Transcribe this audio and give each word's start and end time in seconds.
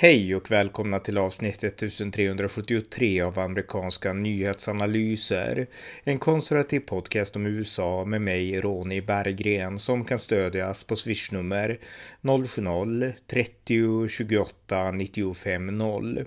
Hej 0.00 0.36
och 0.36 0.50
välkomna 0.50 0.98
till 0.98 1.18
avsnitt 1.18 1.64
1373 1.64 3.20
av 3.20 3.38
amerikanska 3.38 4.12
nyhetsanalyser. 4.12 5.66
En 6.04 6.18
konservativ 6.18 6.80
podcast 6.80 7.36
om 7.36 7.46
USA 7.46 8.04
med 8.04 8.20
mig, 8.20 8.60
Ronny 8.60 9.00
Berggren, 9.00 9.78
som 9.78 10.04
kan 10.04 10.18
stödjas 10.18 10.84
på 10.84 10.96
swishnummer 10.96 11.78
070-30 12.22 14.08
28 14.08 14.90
95 14.90 15.78
0. 15.78 16.24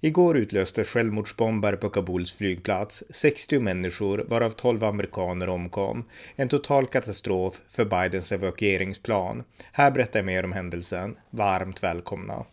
Igår 0.00 0.36
utlöstes 0.36 0.88
självmordsbombare 0.88 1.76
på 1.76 1.90
Kabuls 1.90 2.32
flygplats. 2.32 3.04
60 3.10 3.58
människor, 3.58 4.24
varav 4.28 4.50
12 4.50 4.84
amerikaner, 4.84 5.48
omkom. 5.48 6.04
En 6.36 6.48
total 6.48 6.86
katastrof 6.86 7.60
för 7.68 7.84
Bidens 7.84 8.32
evakueringsplan. 8.32 9.42
Här 9.72 9.90
berättar 9.90 10.18
jag 10.18 10.26
mer 10.26 10.44
om 10.44 10.52
händelsen. 10.52 11.16
Varmt 11.30 11.82
välkomna! 11.82 12.44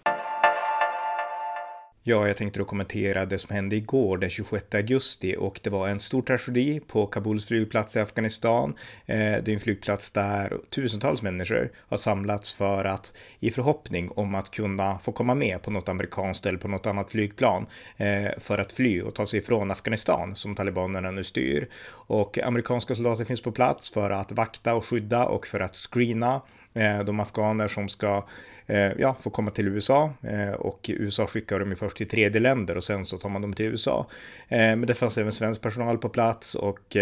Ja, 2.10 2.28
jag 2.28 2.38
tänkte 2.38 2.60
då 2.60 2.66
kommentera 2.66 3.26
det 3.26 3.38
som 3.38 3.56
hände 3.56 3.76
igår 3.76 4.18
den 4.18 4.30
26 4.30 4.76
augusti 4.76 5.36
och 5.40 5.60
det 5.64 5.70
var 5.70 5.88
en 5.88 6.00
stor 6.00 6.22
tragedi 6.22 6.80
på 6.80 7.06
Kabuls 7.06 7.46
flygplats 7.46 7.96
i 7.96 8.00
Afghanistan. 8.00 8.76
Eh, 9.06 9.18
det 9.18 9.48
är 9.48 9.50
en 9.50 9.60
flygplats 9.60 10.12
där 10.12 10.58
tusentals 10.70 11.22
människor 11.22 11.72
har 11.90 11.98
samlats 11.98 12.54
för 12.54 12.86
att 12.86 13.14
i 13.40 13.52
förhoppning 13.52 14.12
om 14.16 14.36
att 14.36 14.52
kunna 14.52 15.00
få 15.00 15.12
komma 15.12 15.36
med 15.36 15.62
på 15.62 15.72
något 15.72 15.90
amerikanskt 15.90 16.46
eller 16.46 16.58
på 16.58 16.68
något 16.68 16.86
annat 16.86 17.12
flygplan 17.12 17.66
eh, 17.98 18.32
för 18.38 18.58
att 18.58 18.72
fly 18.72 19.02
och 19.02 19.16
ta 19.16 19.28
sig 19.28 19.40
ifrån 19.40 19.72
Afghanistan 19.72 20.36
som 20.36 20.56
talibanerna 20.56 21.12
nu 21.12 21.24
styr. 21.24 21.70
Och 21.90 22.40
amerikanska 22.40 22.96
soldater 22.96 23.26
finns 23.26 23.42
på 23.42 23.52
plats 23.52 23.90
för 23.90 24.10
att 24.10 24.32
vakta 24.32 24.76
och 24.76 24.86
skydda 24.86 25.26
och 25.26 25.48
för 25.48 25.60
att 25.60 25.76
screena 25.76 26.42
Eh, 26.74 27.04
de 27.04 27.20
afghaner 27.20 27.68
som 27.68 27.90
ska 27.90 28.26
eh, 28.66 28.92
ja, 28.98 29.16
få 29.22 29.30
komma 29.30 29.52
till 29.52 29.68
USA 29.68 30.14
eh, 30.22 30.54
och 30.54 30.90
USA 30.94 31.28
skickar 31.28 31.60
dem 31.60 31.70
ju 31.70 31.76
först 31.76 31.98
till 31.98 32.10
tredje 32.10 32.42
länder 32.42 32.78
och 32.78 32.84
sen 32.84 33.06
så 33.06 33.18
tar 33.18 33.30
man 33.30 33.42
dem 33.42 33.54
till 33.54 33.66
USA. 33.66 34.08
Men 34.50 34.82
det 34.82 34.94
fanns 34.94 35.18
även 35.18 35.32
svensk 35.32 35.62
personal 35.62 35.98
på 35.98 36.10
plats 36.10 36.56
och 36.56 36.96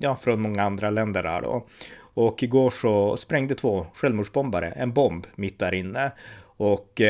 ja, 0.00 0.16
från 0.16 0.40
många 0.40 0.62
andra 0.62 0.90
länder 0.90 1.22
där 1.22 1.42
då. 1.42 1.66
Och 1.98 2.42
igår 2.42 2.70
så 2.70 3.16
sprängde 3.16 3.54
två 3.54 3.86
självmordsbombare 3.94 4.70
en 4.70 4.92
bomb 4.92 5.26
mitt 5.34 5.58
där 5.58 5.74
inne 5.74 6.12
och 6.42 7.00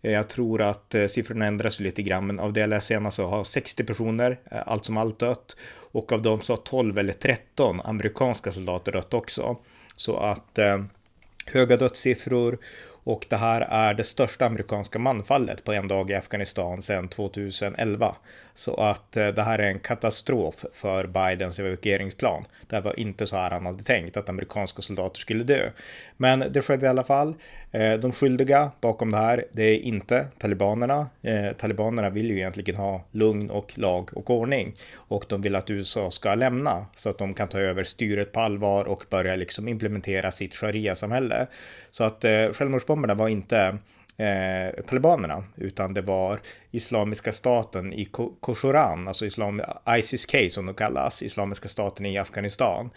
jag 0.00 0.28
tror 0.28 0.62
att 0.62 0.94
siffrorna 1.08 1.46
ändras 1.46 1.80
lite 1.80 2.02
grann, 2.02 2.26
men 2.26 2.40
av 2.40 2.52
det 2.52 2.60
jag 2.60 2.70
läst 2.70 2.86
senast 2.86 3.16
så 3.16 3.26
har 3.26 3.44
60 3.44 3.84
personer 3.84 4.38
allt 4.66 4.84
som 4.84 4.96
allt 4.96 5.18
dött 5.18 5.56
och 5.92 6.12
av 6.12 6.22
dem 6.22 6.40
så 6.40 6.52
har 6.52 6.58
12 6.58 6.98
eller 6.98 7.12
13 7.12 7.80
amerikanska 7.80 8.52
soldater 8.52 8.92
dött 8.92 9.14
också. 9.14 9.56
Så 9.96 10.16
att 10.16 10.58
höga 11.46 11.76
dödssiffror 11.76 12.58
och 13.04 13.26
det 13.28 13.36
här 13.36 13.60
är 13.60 13.94
det 13.94 14.04
största 14.04 14.46
amerikanska 14.46 14.98
manfallet 14.98 15.64
på 15.64 15.72
en 15.72 15.88
dag 15.88 16.10
i 16.10 16.14
Afghanistan 16.14 16.82
sedan 16.82 17.08
2011. 17.08 18.14
Så 18.54 18.74
att 18.74 19.16
eh, 19.16 19.28
det 19.28 19.42
här 19.42 19.58
är 19.58 19.68
en 19.68 19.78
katastrof 19.78 20.64
för 20.72 21.06
Bidens 21.06 21.58
evakueringsplan. 21.58 22.44
Det 22.66 22.80
var 22.80 23.00
inte 23.00 23.26
så 23.26 23.36
här 23.36 23.50
han 23.50 23.66
hade 23.66 23.82
tänkt 23.82 24.16
att 24.16 24.28
amerikanska 24.28 24.82
soldater 24.82 25.20
skulle 25.20 25.44
dö. 25.44 25.70
Men 26.16 26.44
det 26.50 26.62
skedde 26.62 26.86
i 26.86 26.88
alla 26.88 27.02
fall. 27.02 27.34
Eh, 27.72 27.92
de 27.92 28.12
skyldiga 28.12 28.70
bakom 28.80 29.10
det 29.10 29.16
här, 29.16 29.44
det 29.52 29.62
är 29.62 29.78
inte 29.78 30.26
talibanerna. 30.38 31.08
Eh, 31.22 31.52
talibanerna 31.52 32.10
vill 32.10 32.30
ju 32.30 32.36
egentligen 32.36 32.76
ha 32.76 33.04
lugn 33.10 33.50
och 33.50 33.78
lag 33.78 34.10
och 34.16 34.30
ordning 34.30 34.76
och 34.94 35.24
de 35.28 35.42
vill 35.42 35.56
att 35.56 35.70
USA 35.70 36.10
ska 36.10 36.34
lämna 36.34 36.86
så 36.96 37.10
att 37.10 37.18
de 37.18 37.34
kan 37.34 37.48
ta 37.48 37.58
över 37.58 37.84
styret 37.84 38.32
på 38.32 38.40
allvar 38.40 38.84
och 38.84 39.04
börja 39.10 39.36
liksom 39.36 39.68
implementera 39.68 40.30
sitt 40.30 40.54
sharia-samhälle. 40.54 41.46
Så 41.90 42.04
att 42.04 42.24
självmordsbomberna 42.92 43.14
var 43.14 43.28
inte 43.28 43.78
eh, 44.16 44.84
talibanerna, 44.84 45.44
utan 45.56 45.94
det 45.94 46.02
var 46.02 46.40
Islamiska 46.70 47.32
staten 47.32 47.92
i 47.92 48.08
Koshoran, 48.40 49.08
alltså 49.08 49.26
Islam, 49.26 49.62
ISIS-K 49.98 50.50
som 50.50 50.66
de 50.66 50.74
kallas, 50.74 51.22
Islamiska 51.22 51.68
staten 51.68 52.06
i 52.06 52.18
Afghanistan. 52.18 52.90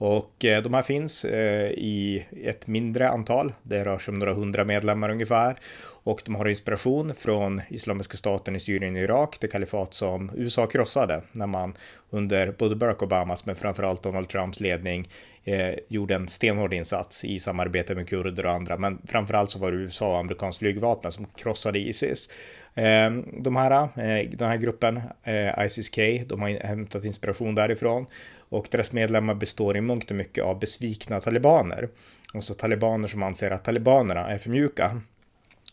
Och 0.00 0.44
eh, 0.44 0.62
de 0.62 0.74
här 0.74 0.82
finns 0.82 1.24
eh, 1.24 1.70
i 1.70 2.26
ett 2.44 2.66
mindre 2.66 3.08
antal, 3.08 3.52
det 3.62 3.84
rör 3.84 3.98
sig 3.98 4.12
om 4.12 4.18
några 4.18 4.34
hundra 4.34 4.64
medlemmar 4.64 5.10
ungefär. 5.10 5.56
Och 6.02 6.22
de 6.24 6.34
har 6.34 6.48
inspiration 6.48 7.14
från 7.14 7.62
Islamiska 7.68 8.16
staten 8.16 8.56
i 8.56 8.60
Syrien 8.60 8.96
och 8.96 9.02
Irak, 9.02 9.36
det 9.40 9.48
kalifat 9.48 9.94
som 9.94 10.30
USA 10.36 10.66
krossade 10.66 11.22
när 11.32 11.46
man 11.46 11.74
under 12.10 12.52
både 12.52 12.76
Barack 12.76 13.02
Obamas 13.02 13.46
men 13.46 13.56
framförallt 13.56 14.02
Donald 14.02 14.28
Trumps 14.28 14.60
ledning 14.60 15.08
eh, 15.44 15.74
gjorde 15.88 16.14
en 16.14 16.28
stenhård 16.28 16.74
insats 16.74 17.24
i 17.24 17.38
samarbete 17.38 17.94
med 17.94 18.08
kurder 18.08 18.46
och 18.46 18.52
andra. 18.52 18.76
Men 18.76 18.98
framförallt 19.06 19.50
så 19.50 19.58
var 19.58 19.72
det 19.72 19.78
USA 19.78 20.12
och 20.12 20.18
amerikanskt 20.18 20.58
flygvapen 20.58 21.12
som 21.12 21.26
krossade 21.26 21.78
Isis. 21.78 22.28
Eh, 22.74 23.10
de 23.40 23.56
här, 23.56 23.82
eh, 23.82 24.30
den 24.30 24.48
här 24.48 24.56
gruppen, 24.56 25.00
eh, 25.22 25.66
ISIS-K, 25.66 26.02
de 26.26 26.42
har 26.42 26.66
hämtat 26.66 27.04
inspiration 27.04 27.54
därifrån 27.54 28.06
och 28.50 28.68
deras 28.70 28.92
medlemmar 28.92 29.34
består 29.34 29.76
i 29.76 29.80
mångt 29.80 30.10
och 30.10 30.16
mycket 30.16 30.44
av 30.44 30.58
besvikna 30.58 31.20
talibaner. 31.20 31.88
Alltså 32.34 32.54
talibaner 32.54 33.08
som 33.08 33.22
anser 33.22 33.50
att 33.50 33.64
talibanerna 33.64 34.28
är 34.28 34.38
för 34.38 34.50
mjuka. 34.50 35.00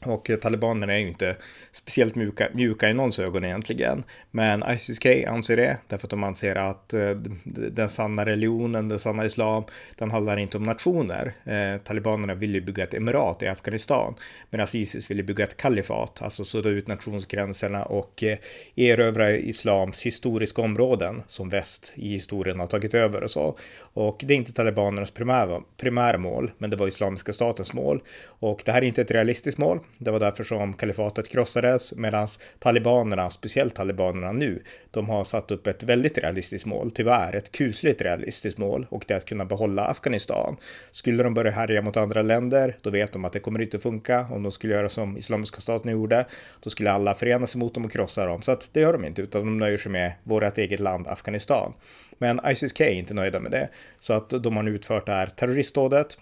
Och 0.05 0.29
eh, 0.29 0.37
talibanerna 0.37 0.93
är 0.93 0.97
ju 0.97 1.07
inte 1.07 1.35
speciellt 1.71 2.15
mjuka, 2.15 2.49
mjuka 2.53 2.89
i 2.89 2.93
någons 2.93 3.19
ögon 3.19 3.45
egentligen. 3.45 4.03
Men 4.31 4.63
ISIS-K 4.63 5.09
anser 5.27 5.57
det, 5.57 5.77
därför 5.87 6.07
att 6.07 6.11
de 6.11 6.23
anser 6.23 6.55
att 6.55 6.93
eh, 6.93 7.09
den 7.45 7.89
sanna 7.89 8.25
religionen, 8.25 8.89
den 8.89 8.99
sanna 8.99 9.25
islam, 9.25 9.63
den 9.95 10.11
handlar 10.11 10.37
inte 10.37 10.57
om 10.57 10.63
nationer. 10.63 11.33
Eh, 11.45 11.81
talibanerna 11.81 12.33
vill 12.33 12.55
ju 12.55 12.61
bygga 12.61 12.83
ett 12.83 12.93
emirat 12.93 13.43
i 13.43 13.47
Afghanistan, 13.47 14.15
medan 14.49 14.67
Isis 14.73 15.11
vill 15.11 15.17
ju 15.17 15.23
bygga 15.23 15.43
ett 15.43 15.57
kalifat, 15.57 16.21
alltså 16.21 16.45
sudda 16.45 16.69
ut 16.69 16.87
nationsgränserna 16.87 17.83
och 17.83 18.23
eh, 18.23 18.37
erövra 18.75 19.31
islams 19.31 20.01
historiska 20.01 20.61
områden 20.61 21.23
som 21.27 21.49
väst 21.49 21.93
i 21.95 22.09
historien 22.09 22.59
har 22.59 22.67
tagit 22.67 22.93
över 22.93 23.23
och 23.23 23.31
så. 23.31 23.57
Och 23.79 24.21
det 24.25 24.33
är 24.33 24.37
inte 24.37 24.53
talibanernas 24.53 25.11
primärmål, 25.11 25.63
primära 25.77 26.17
men 26.57 26.69
det 26.69 26.75
var 26.75 26.87
islamiska 26.87 27.33
statens 27.33 27.73
mål. 27.73 28.03
Och 28.25 28.61
det 28.65 28.71
här 28.71 28.81
är 28.81 28.85
inte 28.85 29.01
ett 29.01 29.11
realistiskt 29.11 29.57
mål. 29.57 29.79
Det 29.97 30.11
var 30.11 30.19
därför 30.19 30.43
som 30.43 30.73
kalifatet 30.73 31.29
krossades 31.29 31.95
medan 31.95 32.27
talibanerna, 32.59 33.29
speciellt 33.29 33.75
talibanerna 33.75 34.31
nu, 34.31 34.63
de 34.91 35.09
har 35.09 35.23
satt 35.23 35.51
upp 35.51 35.67
ett 35.67 35.83
väldigt 35.83 36.17
realistiskt 36.17 36.65
mål, 36.65 36.91
tyvärr 36.91 37.35
ett 37.35 37.51
kusligt 37.51 38.01
realistiskt 38.01 38.57
mål 38.57 38.85
och 38.89 39.03
det 39.07 39.13
är 39.13 39.17
att 39.17 39.25
kunna 39.25 39.45
behålla 39.45 39.85
Afghanistan. 39.85 40.57
Skulle 40.91 41.23
de 41.23 41.33
börja 41.33 41.51
härja 41.51 41.81
mot 41.81 41.97
andra 41.97 42.21
länder, 42.21 42.77
då 42.81 42.89
vet 42.89 43.13
de 43.13 43.25
att 43.25 43.33
det 43.33 43.39
kommer 43.39 43.61
inte 43.61 43.79
funka. 43.79 44.27
Om 44.31 44.43
de 44.43 44.51
skulle 44.51 44.73
göra 44.73 44.89
som 44.89 45.17
Islamiska 45.17 45.61
staten 45.61 45.91
gjorde, 45.91 46.25
då 46.59 46.69
skulle 46.69 46.91
alla 46.91 47.13
förena 47.13 47.47
sig 47.47 47.59
mot 47.59 47.73
dem 47.73 47.85
och 47.85 47.91
krossa 47.91 48.25
dem. 48.25 48.41
Så 48.41 48.51
att 48.51 48.69
det 48.73 48.79
gör 48.79 48.93
de 48.93 49.05
inte, 49.05 49.21
utan 49.21 49.41
de 49.41 49.57
nöjer 49.57 49.77
sig 49.77 49.91
med 49.91 50.11
vårt 50.23 50.57
eget 50.57 50.79
land 50.79 51.07
Afghanistan. 51.07 51.73
Men 52.17 52.39
ISIS-K 52.45 52.83
är 52.83 52.89
inte 52.89 53.13
nöjda 53.13 53.39
med 53.39 53.51
det, 53.51 53.69
så 53.99 54.13
att 54.13 54.29
de 54.29 54.55
har 54.55 54.63
nu 54.63 54.71
utfört 54.71 55.05
det 55.05 55.11
här 55.11 55.27
terroristdådet 55.27 56.17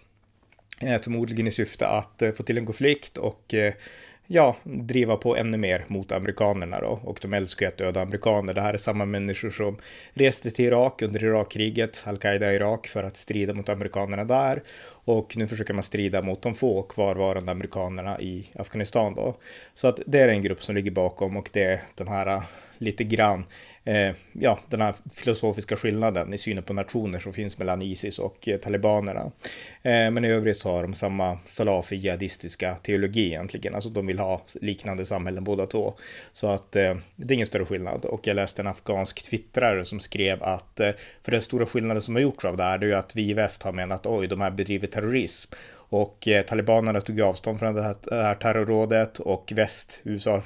Eh, 0.80 1.02
förmodligen 1.02 1.48
i 1.48 1.52
syfte 1.52 1.88
att 1.88 2.22
eh, 2.22 2.32
få 2.32 2.44
till 2.44 2.58
en 2.58 2.66
konflikt 2.66 3.18
och 3.18 3.54
eh, 3.54 3.74
ja, 4.28 4.56
driva 4.64 5.16
på 5.16 5.36
ännu 5.36 5.58
mer 5.58 5.86
mot 5.88 6.12
amerikanerna 6.12 6.80
då. 6.80 7.00
Och 7.04 7.20
de 7.22 7.34
älskar 7.34 7.66
ju 7.66 7.68
att 7.68 7.78
döda 7.78 8.02
amerikaner. 8.02 8.54
Det 8.54 8.62
här 8.62 8.74
är 8.74 8.78
samma 8.78 9.06
människor 9.06 9.50
som 9.50 9.78
reste 10.14 10.52
till 10.52 10.66
Irak 10.66 11.02
under 11.02 11.24
Irakkriget, 11.24 12.04
al-Qaida 12.06 12.54
i 12.54 12.56
Irak, 12.56 12.88
för 12.88 13.04
att 13.04 13.18
strida 13.18 13.54
mot 13.54 13.70
amerikanerna 13.70 14.24
där. 14.24 14.64
Och 14.88 15.38
nu 15.38 15.48
försöker 15.48 15.74
man 15.74 15.84
strida 15.84 16.22
mot 16.22 16.42
de 16.42 16.54
få 16.54 16.82
kvarvarande 16.82 17.52
amerikanerna 17.52 18.22
i 18.22 18.50
Afghanistan 18.56 19.16
då. 19.16 19.36
Så 19.74 19.88
att 19.88 20.00
det 20.06 20.20
är 20.20 20.28
en 20.28 20.42
grupp 20.42 20.64
som 20.64 20.76
ligger 20.76 20.92
bakom 20.92 21.38
och 21.38 21.50
det 21.54 21.64
är 21.64 21.82
den 21.96 22.08
här 22.08 22.42
lite 22.78 23.04
grann 23.04 23.46
eh, 23.84 24.16
ja, 24.34 24.60
den 24.70 24.82
här 24.82 24.96
filosofiska 25.14 25.76
skillnaden 25.76 26.34
i 26.34 26.38
synen 26.38 26.64
på 26.64 26.74
nationer 26.74 27.20
som 27.20 27.34
finns 27.34 27.58
mellan 27.58 27.82
Isis 27.82 28.20
och 28.20 28.48
eh, 28.48 28.58
talibanerna. 28.58 29.32
Eh, 29.82 30.12
men 30.12 30.26
i 30.26 30.30
övrigt 30.30 30.58
så 30.58 30.72
har 30.72 30.82
de 30.82 30.94
samma 30.94 31.38
salafi-jihadistiska 31.48 32.76
teologi 32.76 33.28
egentligen, 33.28 33.76
alltså 33.76 33.90
de 33.90 34.08
vill 34.08 34.20
ha 34.20 34.42
liknande 34.62 35.06
samhällen 35.06 35.44
båda 35.44 35.66
två. 35.66 35.94
Så 36.34 36.48
att 36.48 36.76
eh, 36.76 36.96
det 37.16 37.34
är 37.34 37.36
ingen 37.36 37.48
större 37.48 37.66
skillnad. 37.66 38.06
Och 38.06 38.28
jag 38.28 38.36
läste 38.36 38.62
en 38.62 38.68
afghansk 38.68 39.24
twittrare 39.24 39.86
som 39.86 40.00
skrev 40.00 40.44
att 40.44 40.80
eh, 40.80 40.92
för 41.24 41.32
den 41.32 41.42
stora 41.42 41.66
skillnaden 41.66 42.02
som 42.02 42.16
har 42.16 42.22
gjorts 42.22 42.46
av 42.46 42.58
det 42.58 42.64
här, 42.64 42.78
det 42.78 42.86
är 42.86 42.88
ju 42.88 42.96
att 42.96 43.16
vi 43.16 43.30
i 43.30 43.34
väst 43.34 43.64
har 43.64 43.72
menat 43.72 44.06
oj, 44.06 44.28
de 44.28 44.42
här 44.42 44.52
bedriver 44.52 44.88
terrorism. 44.88 45.52
Och 45.90 46.28
eh, 46.28 46.46
talibanerna 46.46 47.02
tog 47.02 47.22
avstånd 47.22 47.60
från 47.60 47.76
det 47.76 47.82
här, 47.82 47.96
det 48.02 48.24
här 48.24 48.36
terrorrådet 48.36 49.20
och 49.20 49.52
väst, 49.56 50.02
USA 50.04 50.42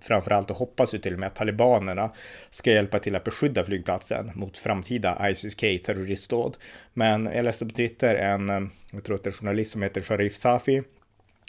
framförallt, 0.00 0.50
och 0.50 0.56
hoppas 0.56 0.94
ju 0.94 0.98
till 0.98 1.12
och 1.12 1.18
med 1.18 1.26
att 1.26 1.36
talibanerna 1.36 2.10
ska 2.50 2.70
hjälpa 2.70 2.98
till 2.98 3.16
att 3.16 3.24
beskydda 3.24 3.64
flygplatsen 3.64 4.30
mot 4.34 4.58
framtida 4.58 5.30
ISIS-K 5.30 5.66
terroristdåd. 5.86 6.56
Men 6.92 7.26
jag 7.26 7.44
läste 7.44 7.66
på 7.66 7.74
Twitter 7.74 8.14
en, 8.14 8.50
eh, 8.50 8.60
jag 8.92 9.04
tror 9.04 9.16
att 9.16 9.24
det 9.24 9.28
är 9.28 9.32
en 9.32 9.38
journalist 9.38 9.70
som 9.70 9.82
heter 9.82 10.00
Sharif 10.00 10.34
Safi, 10.34 10.82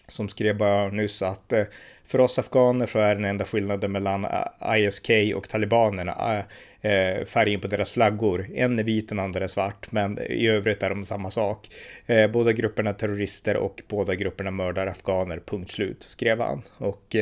som 0.07 0.29
skrev 0.29 0.57
bara 0.57 0.87
nyss 0.87 1.21
att 1.21 1.53
eh, 1.53 1.63
för 2.07 2.19
oss 2.19 2.39
afghaner 2.39 2.85
så 2.85 2.99
är 2.99 3.15
den 3.15 3.25
enda 3.25 3.45
skillnaden 3.45 3.91
mellan 3.91 4.25
eh, 4.25 4.77
ISK 4.77 5.09
och 5.35 5.49
talibanerna 5.49 6.43
eh, 6.81 6.91
eh, 6.91 7.25
färgen 7.25 7.61
på 7.61 7.67
deras 7.67 7.91
flaggor. 7.91 8.47
En 8.55 8.79
är 8.79 8.83
vit, 8.83 9.09
den 9.09 9.19
andra 9.19 9.43
är 9.43 9.47
svart, 9.47 9.91
men 9.91 10.19
i 10.19 10.47
övrigt 10.47 10.83
är 10.83 10.89
de 10.89 11.05
samma 11.05 11.31
sak. 11.31 11.69
Båda 12.33 12.51
grupperna 12.51 12.89
är 12.89 12.93
terrorister 12.93 13.57
och 13.57 13.81
båda 13.87 14.15
grupperna 14.15 14.51
mördar 14.51 14.87
afghaner, 14.87 15.41
punkt 15.45 15.71
slut, 15.71 16.03
skrev 16.03 16.39
han. 16.39 16.61
Och 16.77 17.15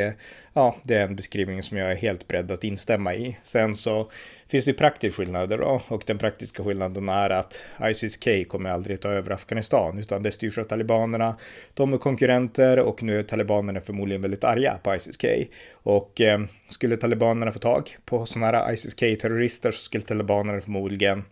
ja, 0.53 0.75
det 0.83 0.95
är 0.95 1.03
en 1.03 1.15
beskrivning 1.15 1.63
som 1.63 1.77
jag 1.77 1.91
är 1.91 1.95
helt 1.95 2.27
beredd 2.27 2.51
att 2.51 2.63
instämma 2.63 3.15
i. 3.15 3.37
Sen 3.43 3.75
så 3.75 4.09
finns 4.53 4.65
det 4.65 4.73
praktiska 4.73 5.23
skillnader 5.23 5.57
då 5.57 5.81
och 5.87 6.03
den 6.05 6.17
praktiska 6.17 6.63
skillnaden 6.63 7.09
är 7.09 7.29
att 7.29 7.65
ISIS-K 7.81 8.31
kommer 8.47 8.69
aldrig 8.69 9.01
ta 9.01 9.09
över 9.09 9.31
Afghanistan 9.31 9.99
utan 9.99 10.23
det 10.23 10.31
styrs 10.31 10.57
av 10.57 10.63
talibanerna. 10.63 11.37
De 11.73 11.93
är 11.93 11.97
konkurrenter 11.97 12.79
och 12.79 13.03
nu 13.03 13.19
är 13.19 13.23
talibanerna 13.23 13.81
förmodligen 13.81 14.21
väldigt 14.21 14.43
arga 14.43 14.72
på 14.77 14.95
ISIS-K 14.95 15.27
och 15.73 16.21
eh, 16.21 16.41
skulle 16.69 16.97
talibanerna 16.97 17.51
få 17.51 17.59
tag 17.59 17.97
på 18.05 18.25
sådana 18.25 18.57
här 18.57 18.73
ISIS-K-terrorister 18.73 19.71
så 19.71 19.81
skulle 19.81 20.03
talibanerna 20.03 20.61
förmodligen 20.61 21.23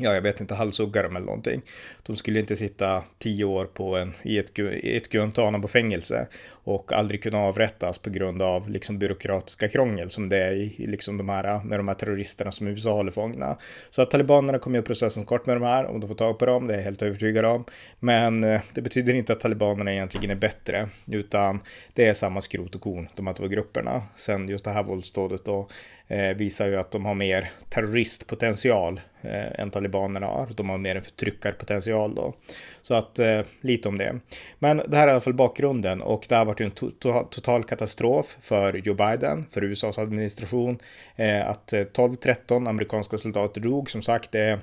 ja, 0.00 0.14
jag 0.14 0.22
vet 0.22 0.40
inte, 0.40 0.54
halshugga 0.54 1.02
dem 1.02 1.16
eller 1.16 1.26
någonting. 1.26 1.62
De 2.02 2.16
skulle 2.16 2.40
inte 2.40 2.56
sitta 2.56 3.04
tio 3.18 3.44
år 3.44 3.64
på 3.64 3.96
en, 3.96 4.12
i 4.22 4.38
ett, 4.38 4.58
ett 4.82 5.08
Guantanamo-fängelse 5.08 6.26
och 6.48 6.92
aldrig 6.92 7.22
kunna 7.22 7.38
avrättas 7.38 7.98
på 7.98 8.10
grund 8.10 8.42
av 8.42 8.70
liksom 8.70 8.98
byråkratiska 8.98 9.68
krångel 9.68 10.10
som 10.10 10.28
det 10.28 10.38
är 10.38 10.52
i, 10.52 10.74
i 10.76 10.86
liksom 10.86 11.18
de 11.18 11.28
här, 11.28 11.64
med 11.64 11.78
de 11.78 11.88
här 11.88 11.94
terroristerna 11.94 12.52
som 12.52 12.66
USA 12.66 12.92
håller 12.92 13.10
fångna. 13.10 13.56
Så 13.90 14.02
att 14.02 14.10
talibanerna 14.10 14.58
kommer 14.58 14.76
göra 14.76 14.86
processen 14.86 15.24
kort 15.24 15.46
med 15.46 15.56
de 15.56 15.62
här 15.62 15.86
om 15.86 16.00
de 16.00 16.08
får 16.08 16.14
tag 16.14 16.38
på 16.38 16.46
dem, 16.46 16.66
det 16.66 16.74
är 16.74 16.78
jag 16.78 16.84
helt 16.84 17.02
övertygad 17.02 17.44
om. 17.44 17.64
Men 17.98 18.44
eh, 18.44 18.60
det 18.74 18.82
betyder 18.82 19.14
inte 19.14 19.32
att 19.32 19.40
talibanerna 19.40 19.92
egentligen 19.92 20.30
är 20.30 20.34
bättre, 20.40 20.88
utan 21.06 21.60
det 21.94 22.06
är 22.06 22.14
samma 22.14 22.40
skrot 22.40 22.74
och 22.74 22.80
korn, 22.80 23.08
de 23.14 23.26
här 23.26 23.34
två 23.34 23.46
grupperna. 23.46 24.02
Sen 24.16 24.48
just 24.48 24.64
det 24.64 24.70
här 24.70 24.82
våldsdådet 24.82 25.44
då 25.44 25.68
Eh, 26.08 26.36
visar 26.36 26.68
ju 26.68 26.76
att 26.76 26.90
de 26.90 27.04
har 27.04 27.14
mer 27.14 27.50
terroristpotential 27.68 29.00
eh, 29.22 29.60
än 29.60 29.70
talibanerna 29.70 30.26
har. 30.26 30.48
De 30.56 30.68
har 30.68 30.78
mer 30.78 30.96
en 30.96 31.02
förtryckarpotential 31.02 32.14
då. 32.14 32.34
Så 32.82 32.94
att 32.94 33.18
eh, 33.18 33.40
lite 33.60 33.88
om 33.88 33.98
det. 33.98 34.20
Men 34.58 34.82
det 34.88 34.96
här 34.96 35.02
är 35.02 35.08
i 35.08 35.10
alla 35.10 35.20
fall 35.20 35.34
bakgrunden 35.34 36.02
och 36.02 36.26
det 36.28 36.34
har 36.34 36.44
varit 36.44 36.60
en 36.60 36.70
to 36.70 36.90
to 36.90 37.24
total 37.30 37.64
katastrof 37.64 38.36
för 38.40 38.74
Joe 38.74 38.94
Biden, 38.94 39.46
för 39.50 39.64
USAs 39.64 39.98
administration. 39.98 40.78
Eh, 41.16 41.48
att 41.48 41.72
eh, 41.72 41.80
12-13 41.80 42.68
amerikanska 42.68 43.18
soldater 43.18 43.60
dog, 43.60 43.90
som 43.90 44.02
sagt, 44.02 44.32
det 44.32 44.60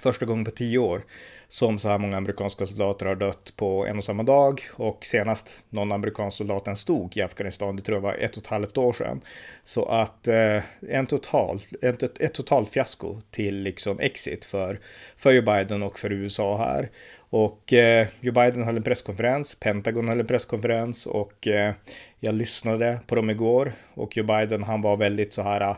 första 0.00 0.26
gången 0.26 0.44
på 0.44 0.50
tio 0.50 0.78
år 0.78 1.02
som 1.48 1.78
så 1.78 1.88
här 1.88 1.98
många 1.98 2.16
amerikanska 2.16 2.66
soldater 2.66 3.06
har 3.06 3.16
dött 3.16 3.52
på 3.56 3.86
en 3.86 3.98
och 3.98 4.04
samma 4.04 4.22
dag 4.22 4.60
och 4.72 5.04
senast 5.04 5.64
någon 5.70 5.92
amerikansk 5.92 6.36
soldat 6.36 6.66
ens 6.66 6.80
stod 6.80 7.16
i 7.16 7.22
Afghanistan, 7.22 7.76
det 7.76 7.82
tror 7.82 7.96
jag 7.96 8.02
var 8.02 8.14
ett 8.14 8.36
och 8.36 8.42
ett 8.42 8.48
halvt 8.48 8.78
år 8.78 8.92
sedan. 8.92 9.20
Så 9.64 9.84
att 9.84 10.28
eh, 10.28 10.62
en 10.88 11.06
total, 11.06 11.60
ett, 11.82 12.02
ett, 12.02 12.20
ett 12.20 12.34
totalt 12.34 12.70
fiasko 12.70 13.20
till 13.30 13.56
liksom 13.56 14.00
exit 14.00 14.44
för, 14.44 14.80
för 15.16 15.32
Joe 15.32 15.42
Biden 15.42 15.82
och 15.82 15.98
för 15.98 16.12
USA 16.12 16.56
här. 16.56 16.90
Och 17.30 17.72
eh, 17.72 18.08
Joe 18.20 18.32
Biden 18.32 18.64
höll 18.64 18.76
en 18.76 18.82
presskonferens, 18.82 19.54
Pentagon 19.54 20.08
höll 20.08 20.20
en 20.20 20.26
presskonferens 20.26 21.06
och 21.06 21.46
eh, 21.46 21.74
jag 22.20 22.34
lyssnade 22.34 23.00
på 23.06 23.14
dem 23.14 23.30
igår 23.30 23.72
och 23.94 24.16
Joe 24.16 24.26
Biden 24.26 24.62
han 24.62 24.82
var 24.82 24.96
väldigt 24.96 25.32
så 25.32 25.42
här 25.42 25.76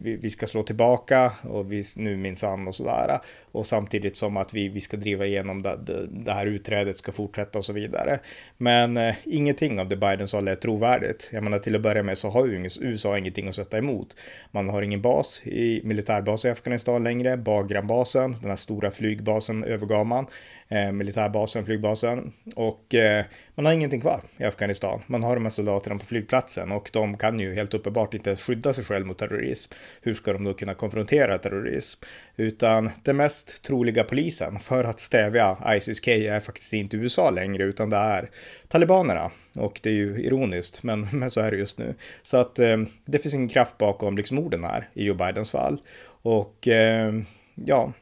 vi, 0.00 0.16
vi 0.16 0.30
ska 0.30 0.46
slå 0.46 0.62
tillbaka 0.62 1.32
och 1.42 1.72
vi, 1.72 1.84
nu 1.96 2.16
minsann 2.16 2.68
och 2.68 2.74
sådär. 2.74 3.18
Och 3.52 3.66
samtidigt 3.66 4.16
som 4.16 4.36
att 4.36 4.54
vi, 4.54 4.68
vi 4.68 4.80
ska 4.80 4.96
driva 4.96 5.26
igenom 5.26 5.62
det, 5.62 5.78
det, 5.86 6.06
det 6.06 6.32
här 6.32 6.46
utträdet 6.46 6.96
ska 6.98 7.12
fortsätta 7.12 7.58
och 7.58 7.64
så 7.64 7.72
vidare. 7.72 8.20
Men 8.56 8.96
eh, 8.96 9.14
ingenting 9.24 9.80
av 9.80 9.88
det 9.88 9.96
Biden 9.96 10.28
sa 10.28 10.40
lät 10.40 10.60
trovärdigt. 10.60 11.30
Jag 11.32 11.44
menar 11.44 11.58
till 11.58 11.76
att 11.76 11.82
börja 11.82 12.02
med 12.02 12.18
så 12.18 12.28
har 12.28 12.46
ju 12.46 12.68
USA 12.80 13.18
ingenting 13.18 13.48
att 13.48 13.54
sätta 13.54 13.78
emot. 13.78 14.16
Man 14.50 14.68
har 14.68 14.82
ingen 14.82 15.02
bas 15.02 15.42
i 15.44 15.80
militärbas 15.84 16.44
i 16.44 16.50
Afghanistan 16.50 17.04
längre. 17.04 17.36
Bagranbasen, 17.36 18.36
den 18.40 18.50
här 18.50 18.56
stora 18.56 18.90
flygbasen 18.90 19.64
övergav 19.64 20.06
man. 20.06 20.26
Eh, 20.68 20.92
militärbasen, 20.92 21.64
flygbasen. 21.64 22.32
Och 22.56 22.94
eh, 22.94 23.24
man 23.54 23.66
har 23.66 23.72
ingenting 23.72 24.00
kvar 24.00 24.20
i 24.36 24.44
Afghanistan. 24.44 25.00
Man 25.06 25.22
har 25.22 25.34
de 25.34 25.44
här 25.44 25.50
soldaterna 25.50 25.98
på 25.98 26.06
flygplatsen 26.06 26.72
och 26.72 26.90
de 26.92 27.16
kan 27.16 27.40
ju 27.40 27.54
helt 27.54 27.74
uppenbart 27.74 28.14
inte 28.14 28.36
skydda 28.36 28.72
sig 28.72 28.84
själv 28.84 29.06
mot 29.06 29.18
terrorism. 29.18 29.72
Hur 30.00 30.14
ska 30.14 30.32
de 30.32 30.44
då 30.44 30.54
kunna 30.54 30.74
konfrontera 30.74 31.38
terrorism? 31.38 32.04
Utan 32.36 32.90
det 33.02 33.12
mest 33.12 33.62
troliga 33.62 34.04
polisen 34.04 34.58
för 34.58 34.84
att 34.84 35.00
stävja 35.00 35.56
ISIS-K 35.66 36.10
är 36.10 36.40
faktiskt 36.40 36.72
inte 36.72 36.96
USA 36.96 37.30
längre 37.30 37.64
utan 37.64 37.90
det 37.90 37.96
är 37.96 38.30
talibanerna. 38.68 39.30
Och 39.54 39.80
det 39.82 39.88
är 39.88 39.94
ju 39.94 40.24
ironiskt, 40.24 40.82
men, 40.82 41.08
men 41.12 41.30
så 41.30 41.40
är 41.40 41.50
det 41.50 41.56
just 41.56 41.78
nu. 41.78 41.94
Så 42.22 42.36
att 42.36 42.58
eh, 42.58 42.76
det 43.04 43.18
finns 43.18 43.34
ingen 43.34 43.48
kraft 43.48 43.78
bakom 43.78 44.16
liksom 44.16 44.38
orden 44.38 44.64
här 44.64 44.88
i 44.94 45.04
Joe 45.04 45.14
Bidens 45.14 45.50
fall. 45.50 45.80
Och 46.22 46.68
eh, 46.68 47.12
ja, 47.54 47.92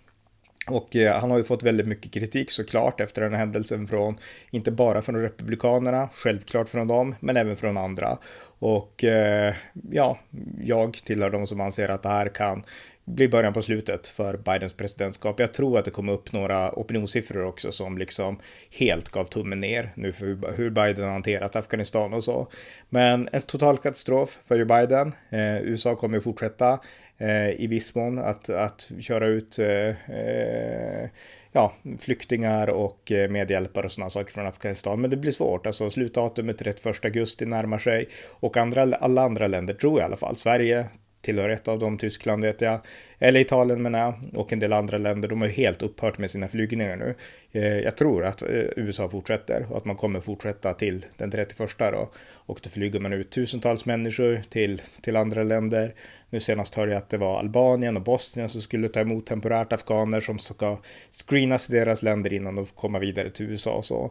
och 0.66 0.96
eh, 0.96 1.20
han 1.20 1.30
har 1.30 1.38
ju 1.38 1.44
fått 1.44 1.62
väldigt 1.62 1.86
mycket 1.86 2.12
kritik 2.12 2.50
såklart 2.50 3.00
efter 3.00 3.22
den 3.22 3.32
här 3.32 3.38
händelsen 3.38 3.86
från, 3.86 4.18
inte 4.50 4.70
bara 4.70 5.02
från 5.02 5.22
republikanerna, 5.22 6.08
självklart 6.12 6.68
från 6.68 6.88
dem, 6.88 7.14
men 7.20 7.36
även 7.36 7.56
från 7.56 7.76
andra. 7.76 8.18
Och 8.58 9.04
eh, 9.04 9.54
ja, 9.90 10.18
jag 10.60 10.94
tillhör 11.04 11.30
de 11.30 11.46
som 11.46 11.60
anser 11.60 11.88
att 11.88 12.02
det 12.02 12.08
här 12.08 12.28
kan 12.28 12.64
bli 13.04 13.28
början 13.28 13.52
på 13.52 13.62
slutet 13.62 14.06
för 14.06 14.36
Bidens 14.36 14.74
presidentskap. 14.74 15.40
Jag 15.40 15.54
tror 15.54 15.78
att 15.78 15.84
det 15.84 15.90
kommer 15.90 16.12
upp 16.12 16.32
några 16.32 16.72
opinionssiffror 16.72 17.44
också 17.44 17.72
som 17.72 17.98
liksom 17.98 18.38
helt 18.78 19.08
gav 19.08 19.24
tummen 19.24 19.60
ner 19.60 19.92
nu 19.94 20.12
för 20.12 20.56
hur 20.56 20.70
Biden 20.70 21.08
hanterat 21.08 21.56
Afghanistan 21.56 22.14
och 22.14 22.24
så. 22.24 22.48
Men 22.88 23.28
en 23.32 23.40
total 23.40 23.78
katastrof 23.78 24.40
för 24.46 24.56
Joe 24.56 24.64
Biden. 24.64 25.14
Eh, 25.30 25.58
USA 25.62 25.96
kommer 25.96 26.16
ju 26.16 26.20
fortsätta 26.20 26.80
Eh, 27.20 27.50
i 27.61 27.67
viss 27.67 27.94
mån 27.94 28.19
att, 28.19 28.50
att 28.50 28.90
köra 29.00 29.26
ut 29.26 29.58
eh, 29.58 30.11
eh 30.11 31.08
ja, 31.52 31.72
flyktingar 31.99 32.70
och 32.70 33.12
eh, 33.12 33.31
medhjälpare 33.31 33.87
och 33.87 33.93
sådana 33.93 34.11
saker 34.11 34.32
från 34.32 34.46
Afghanistan. 34.46 35.00
Men 35.00 35.11
det 35.11 35.17
blir 35.17 35.32
svårt, 35.32 35.67
alltså 35.67 35.90
slutdatumet 35.90 36.58
31 36.58 37.05
augusti 37.05 37.46
närmar 37.46 37.78
sig 37.78 38.08
och 38.26 38.56
andra, 38.56 38.82
alla 38.82 39.22
andra 39.22 39.46
länder 39.46 39.75
tror 39.75 40.00
jag 40.00 40.05
i 40.05 40.06
alla 40.06 40.17
fall, 40.17 40.37
Sverige, 40.37 40.87
tillhör 41.20 41.49
ett 41.50 41.69
av 41.69 41.78
dem, 41.78 41.99
Tyskland 41.99 42.44
vet 42.44 42.61
jag, 42.61 42.81
eller 43.19 43.40
Italien 43.40 43.82
menar 43.82 43.99
jag, 43.99 44.40
och 44.40 44.52
en 44.52 44.58
del 44.58 44.72
andra 44.72 44.99
länder, 44.99 45.28
de 45.28 45.40
har 45.40 45.49
ju 45.49 45.55
helt 45.55 45.82
upphört 45.82 46.19
med 46.19 46.31
sina 46.31 46.49
flygningar 46.49 46.96
nu. 46.96 47.14
Eh, 47.52 47.78
jag 47.78 47.96
tror 47.96 48.25
att 48.25 48.43
eh, 48.43 48.49
USA 48.76 49.08
fortsätter 49.08 49.67
och 49.70 49.76
att 49.76 49.84
man 49.84 49.96
kommer 49.96 50.20
fortsätta 50.20 50.72
till 50.72 51.06
den 51.17 51.31
31 51.31 51.78
då. 51.78 52.11
Och 52.32 52.61
då 52.62 52.70
flyger 52.70 53.00
man 53.00 53.12
ut 53.12 53.31
tusentals 53.31 53.87
människor 53.87 54.43
till, 54.50 54.82
till 55.00 55.17
andra 55.17 55.43
länder. 55.43 55.94
Nu 56.31 56.40
senast 56.40 56.75
hörde 56.75 56.93
jag 56.93 56.99
att 56.99 57.11
det 57.11 57.19
var 57.19 57.38
Albanien 57.38 57.96
och 57.96 58.02
Bosnien 58.02 58.49
som 58.49 58.62
skulle 58.62 58.88
ta 58.88 59.00
emot 59.00 59.26
temporärt 59.26 59.73
afghaner 59.73 60.20
som 60.20 60.38
ska 60.38 60.78
screenas 61.26 61.70
i 61.70 61.73
deras 61.73 62.02
länder 62.02 62.32
innan 62.32 62.55
de 62.55 62.66
kommer 62.66 63.00
vidare 63.00 63.31
till 63.31 63.47
USA 63.47 63.73
och 63.73 63.85
så. 63.85 64.11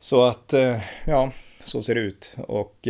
Så 0.00 0.24
att, 0.24 0.52
eh, 0.52 0.80
ja, 1.06 1.32
så 1.64 1.82
ser 1.82 1.94
det 1.94 2.00
ut. 2.00 2.36
Och 2.38 2.88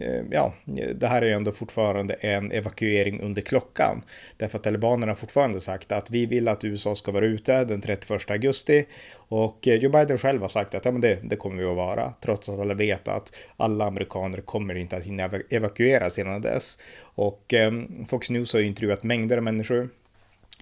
Eh, 0.00 0.22
ja, 0.30 0.54
det 0.94 1.06
här 1.06 1.22
är 1.22 1.26
ju 1.26 1.32
ändå 1.32 1.52
fortfarande 1.52 2.14
en 2.14 2.52
evakuering 2.52 3.20
under 3.20 3.42
klockan. 3.42 4.02
Därför 4.36 4.58
att 4.58 4.64
talibanerna 4.64 5.12
har 5.12 5.16
fortfarande 5.16 5.60
sagt 5.60 5.92
att 5.92 6.10
vi 6.10 6.26
vill 6.26 6.48
att 6.48 6.64
USA 6.64 6.94
ska 6.94 7.12
vara 7.12 7.26
ute 7.26 7.64
den 7.64 7.80
31 7.80 8.30
augusti. 8.30 8.86
Och 9.14 9.68
eh, 9.68 9.74
Joe 9.74 9.90
Biden 9.90 10.18
själv 10.18 10.42
har 10.42 10.48
sagt 10.48 10.74
att 10.74 10.84
ja, 10.84 10.90
men 10.90 11.00
det, 11.00 11.18
det 11.22 11.36
kommer 11.36 11.62
vi 11.62 11.68
att 11.68 11.76
vara. 11.76 12.12
Trots 12.20 12.48
att 12.48 12.60
alla 12.60 12.74
vet 12.74 13.08
att 13.08 13.32
alla 13.56 13.84
amerikaner 13.84 14.40
kommer 14.40 14.74
inte 14.74 14.96
att 14.96 15.04
hinna 15.04 15.30
evakueras 15.50 16.18
innan 16.18 16.40
dess. 16.40 16.78
Och 17.00 17.54
eh, 17.54 17.72
Fox 18.08 18.30
News 18.30 18.52
har 18.52 18.60
ju 18.60 18.66
intervjuat 18.66 19.02
mängder 19.02 19.36
av 19.36 19.42
människor 19.42 19.88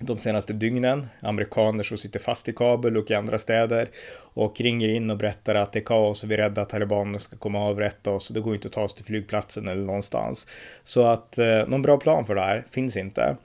de 0.00 0.18
senaste 0.18 0.52
dygnen. 0.52 1.06
Amerikaner 1.20 1.82
som 1.82 1.96
sitter 1.96 2.18
fast 2.18 2.48
i 2.48 2.52
Kabul 2.52 2.96
och 2.96 3.10
i 3.10 3.14
andra 3.14 3.38
städer 3.38 3.90
och 4.34 4.60
ringer 4.60 4.88
in 4.88 5.10
och 5.10 5.16
berättar 5.16 5.54
att 5.54 5.72
det 5.72 5.78
är 5.78 5.84
kaos 5.84 6.22
och 6.22 6.30
vi 6.30 6.34
är 6.34 6.38
rädda 6.38 6.62
att 6.62 6.68
talibanerna 6.68 7.18
ska 7.18 7.36
komma 7.36 7.58
och 7.58 7.68
avrätta 7.68 8.10
oss 8.10 8.30
och 8.30 8.34
det 8.34 8.40
går 8.40 8.54
inte 8.54 8.68
att 8.68 8.72
ta 8.72 8.82
oss 8.82 8.94
till 8.94 9.04
flygplatsen 9.04 9.68
eller 9.68 9.82
någonstans. 9.82 10.46
Så 10.84 11.06
att 11.06 11.38
eh, 11.38 11.66
någon 11.66 11.82
bra 11.82 11.96
plan 11.96 12.24
för 12.24 12.34
det 12.34 12.40
här 12.40 12.64
finns 12.70 12.96
inte. 12.96 13.36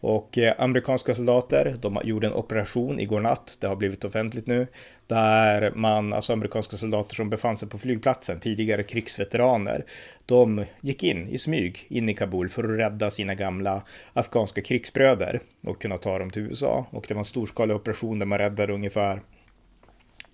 Och 0.00 0.38
eh, 0.38 0.54
amerikanska 0.58 1.14
soldater, 1.14 1.76
de 1.80 1.98
gjorde 2.04 2.26
en 2.26 2.32
operation 2.32 3.00
igår 3.00 3.20
natt, 3.20 3.56
det 3.60 3.66
har 3.66 3.76
blivit 3.76 4.04
offentligt 4.04 4.46
nu, 4.46 4.66
där 5.06 5.72
man, 5.74 6.12
alltså 6.12 6.32
amerikanska 6.32 6.76
soldater 6.76 7.14
som 7.14 7.30
befann 7.30 7.56
sig 7.56 7.68
på 7.68 7.78
flygplatsen, 7.78 8.40
tidigare 8.40 8.82
krigsveteraner, 8.82 9.84
de 10.26 10.64
gick 10.80 11.02
in 11.02 11.28
i 11.28 11.38
smyg 11.38 11.86
in 11.88 12.08
i 12.08 12.14
Kabul 12.14 12.48
för 12.48 12.64
att 12.64 12.78
rädda 12.78 13.10
sina 13.10 13.34
gamla 13.34 13.82
afghanska 14.12 14.60
krigsbröder 14.60 15.40
och 15.62 15.82
kunna 15.82 15.96
ta 15.96 16.18
dem 16.18 16.30
till 16.30 16.42
USA. 16.42 16.86
Och 16.90 17.04
det 17.08 17.14
var 17.14 17.20
en 17.20 17.24
storskalig 17.24 17.76
operation 17.76 18.18
där 18.18 18.26
man 18.26 18.38
räddade 18.38 18.72
ungefär 18.72 19.20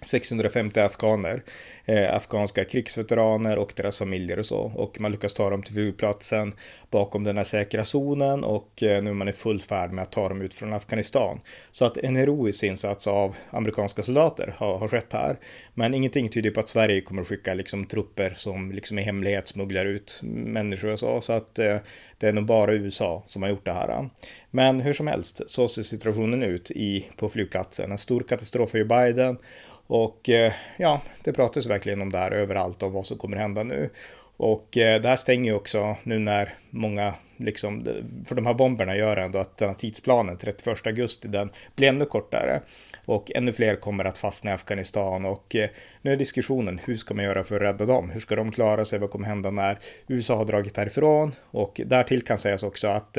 650 0.04 0.80
afghaner, 0.80 1.42
eh, 1.84 2.14
afghanska 2.14 2.64
krigsveteraner 2.64 3.58
och 3.58 3.72
deras 3.76 3.98
familjer 3.98 4.38
och 4.38 4.46
så. 4.46 4.58
Och 4.58 5.00
man 5.00 5.12
lyckas 5.12 5.34
ta 5.34 5.50
dem 5.50 5.62
till 5.62 5.74
flygplatsen 5.74 6.54
bakom 6.90 7.24
den 7.24 7.36
här 7.36 7.44
säkra 7.44 7.84
zonen 7.84 8.44
och 8.44 8.82
eh, 8.82 9.02
nu 9.02 9.10
är 9.10 9.14
man 9.14 9.28
i 9.28 9.32
full 9.32 9.60
färd 9.60 9.92
med 9.92 10.02
att 10.02 10.12
ta 10.12 10.28
dem 10.28 10.42
ut 10.42 10.54
från 10.54 10.72
Afghanistan. 10.72 11.40
Så 11.70 11.84
att 11.84 11.96
en 11.96 12.16
heroisk 12.16 12.64
insats 12.64 13.06
av 13.06 13.36
amerikanska 13.50 14.02
soldater 14.02 14.54
har, 14.58 14.78
har 14.78 14.88
skett 14.88 15.12
här. 15.12 15.36
Men 15.74 15.94
ingenting 15.94 16.28
tyder 16.28 16.50
på 16.50 16.60
att 16.60 16.68
Sverige 16.68 17.00
kommer 17.00 17.22
att 17.22 17.28
skicka 17.28 17.54
liksom 17.54 17.84
trupper 17.84 18.30
som 18.30 18.72
liksom 18.72 18.98
i 18.98 19.02
hemlighet 19.02 19.48
smugglar 19.48 19.86
ut 19.86 20.20
människor 20.22 20.92
och 20.92 20.98
så. 20.98 21.20
Så 21.20 21.32
att 21.32 21.58
eh, 21.58 21.76
det 22.18 22.28
är 22.28 22.32
nog 22.32 22.46
bara 22.46 22.74
USA 22.74 23.22
som 23.26 23.42
har 23.42 23.50
gjort 23.50 23.64
det 23.64 23.72
här. 23.72 24.08
Men 24.50 24.80
hur 24.80 24.92
som 24.92 25.06
helst 25.06 25.40
så 25.46 25.68
ser 25.68 25.82
situationen 25.82 26.42
ut 26.42 26.70
i, 26.70 27.06
på 27.16 27.28
flygplatsen. 27.28 27.92
En 27.92 27.98
stor 27.98 28.20
katastrof 28.20 28.70
för 28.70 28.84
Biden 28.84 29.38
och 29.86 30.28
eh, 30.28 30.52
ja, 30.76 31.02
det 31.24 31.32
pratas 31.32 31.66
verkligen 31.66 32.02
om 32.02 32.12
det 32.12 32.18
här 32.18 32.30
överallt 32.30 32.82
om 32.82 32.92
vad 32.92 33.06
som 33.06 33.18
kommer 33.18 33.36
hända 33.36 33.62
nu. 33.62 33.90
Och 34.36 34.76
eh, 34.76 35.00
det 35.00 35.08
här 35.08 35.16
stänger 35.16 35.50
ju 35.50 35.56
också 35.56 35.96
nu 36.02 36.18
när 36.18 36.54
många, 36.70 37.14
liksom, 37.36 37.84
för 38.26 38.34
de 38.34 38.46
här 38.46 38.54
bomberna 38.54 38.96
gör 38.96 39.16
ändå 39.16 39.38
att 39.38 39.58
den 39.58 39.68
här 39.68 39.76
tidsplanen, 39.76 40.36
31 40.36 40.86
augusti, 40.86 41.28
den 41.28 41.50
blir 41.76 41.88
ännu 41.88 42.04
kortare. 42.04 42.60
Och 43.04 43.30
ännu 43.34 43.52
fler 43.52 43.76
kommer 43.76 44.04
att 44.04 44.18
fastna 44.18 44.50
i 44.50 44.54
Afghanistan 44.54 45.24
och 45.24 45.56
eh, 45.56 45.70
nu 46.02 46.12
är 46.12 46.16
diskussionen, 46.16 46.80
hur 46.84 46.96
ska 46.96 47.14
man 47.14 47.24
göra 47.24 47.44
för 47.44 47.56
att 47.56 47.62
rädda 47.62 47.86
dem? 47.86 48.10
Hur 48.10 48.20
ska 48.20 48.36
de 48.36 48.52
klara 48.52 48.84
sig? 48.84 48.98
Vad 48.98 49.10
kommer 49.10 49.26
hända 49.26 49.50
när 49.50 49.78
USA 50.06 50.36
har 50.36 50.44
dragit 50.44 50.76
härifrån? 50.76 51.34
Och 51.50 51.80
därtill 51.86 52.22
kan 52.22 52.38
sägas 52.38 52.62
också 52.62 52.88
att 52.88 53.18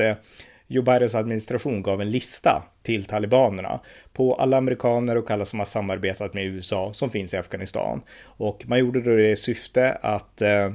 Joe 0.68 0.82
Bidens 0.82 1.14
administration 1.14 1.82
gav 1.82 2.00
en 2.00 2.10
lista 2.10 2.62
till 2.82 3.04
talibanerna 3.04 3.80
på 4.12 4.34
alla 4.34 4.56
amerikaner 4.56 5.16
och 5.16 5.30
alla 5.30 5.44
som 5.44 5.58
har 5.58 5.66
samarbetat 5.66 6.34
med 6.34 6.44
USA 6.44 6.92
som 6.92 7.10
finns 7.10 7.34
i 7.34 7.36
Afghanistan. 7.36 8.02
Och 8.24 8.64
man 8.66 8.78
gjorde 8.78 9.00
det 9.00 9.30
i 9.30 9.36
syfte 9.36 9.92
att, 9.92 10.42
eh, 10.42 10.50
eh 10.50 10.72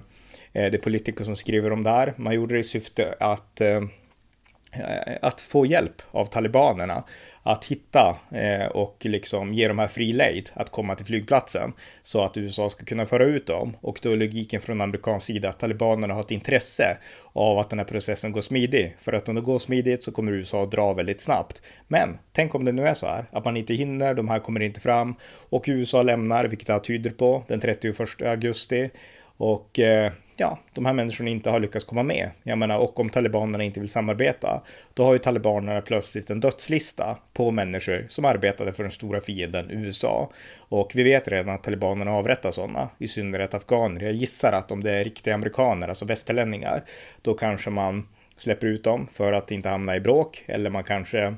det 0.53 0.73
är 0.73 0.77
politiker 0.77 1.23
som 1.23 1.35
skriver 1.35 1.71
om 1.71 1.83
det 1.83 1.89
här, 1.89 2.13
man 2.17 2.33
gjorde 2.33 2.55
det 2.55 2.59
i 2.59 2.63
syfte 2.63 3.15
att 3.19 3.61
eh, 3.61 3.81
Eh, 4.73 5.13
att 5.21 5.41
få 5.41 5.65
hjälp 5.65 6.01
av 6.11 6.25
talibanerna 6.25 7.03
att 7.43 7.65
hitta 7.65 8.17
eh, 8.31 8.67
och 8.67 8.97
liksom 8.99 9.53
ge 9.53 9.67
de 9.67 9.79
här 9.79 9.87
fri 9.87 10.13
lejd 10.13 10.49
att 10.53 10.69
komma 10.69 10.95
till 10.95 11.05
flygplatsen 11.05 11.73
så 12.03 12.21
att 12.21 12.37
USA 12.37 12.69
ska 12.69 12.85
kunna 12.85 13.05
föra 13.05 13.23
ut 13.23 13.47
dem. 13.47 13.77
Och 13.81 13.99
då 14.01 14.11
är 14.11 14.17
logiken 14.17 14.61
från 14.61 14.81
amerikansk 14.81 15.25
sida 15.25 15.49
att 15.49 15.59
talibanerna 15.59 16.13
har 16.13 16.21
ett 16.21 16.31
intresse 16.31 16.97
av 17.33 17.59
att 17.59 17.69
den 17.69 17.79
här 17.79 17.85
processen 17.85 18.31
går 18.31 18.41
smidig. 18.41 18.95
För 18.99 19.13
att 19.13 19.29
om 19.29 19.35
det 19.35 19.41
går 19.41 19.59
smidigt 19.59 20.03
så 20.03 20.11
kommer 20.11 20.31
USA 20.31 20.63
att 20.63 20.71
dra 20.71 20.93
väldigt 20.93 21.21
snabbt. 21.21 21.61
Men 21.87 22.17
tänk 22.33 22.55
om 22.55 22.65
det 22.65 22.71
nu 22.71 22.87
är 22.87 22.93
så 22.93 23.07
här 23.07 23.25
att 23.31 23.45
man 23.45 23.57
inte 23.57 23.73
hinner, 23.73 24.13
de 24.13 24.29
här 24.29 24.39
kommer 24.39 24.59
inte 24.59 24.79
fram 24.79 25.15
och 25.49 25.63
USA 25.67 26.03
lämnar, 26.03 26.45
vilket 26.45 26.67
det 26.67 26.73
här 26.73 26.79
tyder 26.79 27.11
på, 27.11 27.43
den 27.47 27.59
31 27.59 28.21
augusti. 28.21 28.89
Och 29.41 29.79
eh, 29.79 30.11
ja, 30.37 30.59
de 30.73 30.85
här 30.85 30.93
människorna 30.93 31.29
inte 31.29 31.49
har 31.49 31.59
lyckats 31.59 31.85
komma 31.85 32.03
med. 32.03 32.29
Jag 32.43 32.57
menar, 32.57 32.77
och 32.77 32.99
om 32.99 33.09
talibanerna 33.09 33.63
inte 33.63 33.79
vill 33.79 33.89
samarbeta, 33.89 34.61
då 34.93 35.03
har 35.03 35.13
ju 35.13 35.19
talibanerna 35.19 35.81
plötsligt 35.81 36.29
en 36.29 36.39
dödslista 36.39 37.17
på 37.33 37.51
människor 37.51 38.05
som 38.09 38.25
arbetade 38.25 38.73
för 38.73 38.83
den 38.83 38.91
stora 38.91 39.21
fienden 39.21 39.71
USA. 39.71 40.31
Och 40.57 40.91
vi 40.95 41.03
vet 41.03 41.27
redan 41.27 41.55
att 41.55 41.63
talibanerna 41.63 42.11
avrättar 42.11 42.51
sådana, 42.51 42.89
i 42.97 43.07
synnerhet 43.07 43.53
afghaner. 43.53 44.01
Jag 44.01 44.13
gissar 44.13 44.53
att 44.53 44.71
om 44.71 44.83
det 44.83 44.91
är 44.91 45.03
riktiga 45.03 45.35
amerikaner, 45.35 45.87
alltså 45.87 46.05
västerlänningar, 46.05 46.83
då 47.21 47.33
kanske 47.33 47.69
man 47.69 48.07
släpper 48.37 48.67
ut 48.67 48.83
dem 48.83 49.07
för 49.11 49.33
att 49.33 49.51
inte 49.51 49.69
hamna 49.69 49.95
i 49.95 49.99
bråk, 49.99 50.43
eller 50.47 50.69
man 50.69 50.83
kanske 50.83 51.35